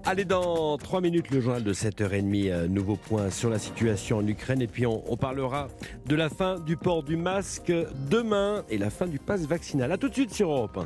Allez, 0.03 0.25
dans 0.25 0.79
3 0.79 0.99
minutes, 0.99 1.29
le 1.29 1.41
journal 1.41 1.63
de 1.63 1.73
7h30, 1.73 2.49
euh, 2.49 2.67
nouveau 2.67 2.95
point 2.95 3.29
sur 3.29 3.51
la 3.51 3.59
situation 3.59 4.17
en 4.17 4.27
Ukraine. 4.27 4.59
Et 4.59 4.67
puis, 4.67 4.87
on, 4.87 5.15
parlera 5.15 5.67
de 6.07 6.15
la 6.15 6.27
fin 6.29 6.59
du 6.59 6.75
port 6.75 7.03
du 7.03 7.15
masque 7.15 7.71
demain 8.09 8.63
et 8.69 8.79
la 8.79 8.89
fin 8.89 9.05
du 9.05 9.19
pass 9.19 9.41
vaccinal. 9.41 9.91
A 9.91 9.97
tout 9.97 10.09
de 10.09 10.13
suite 10.13 10.33
sur 10.33 10.49
Europe 10.49 10.75
1. 10.75 10.79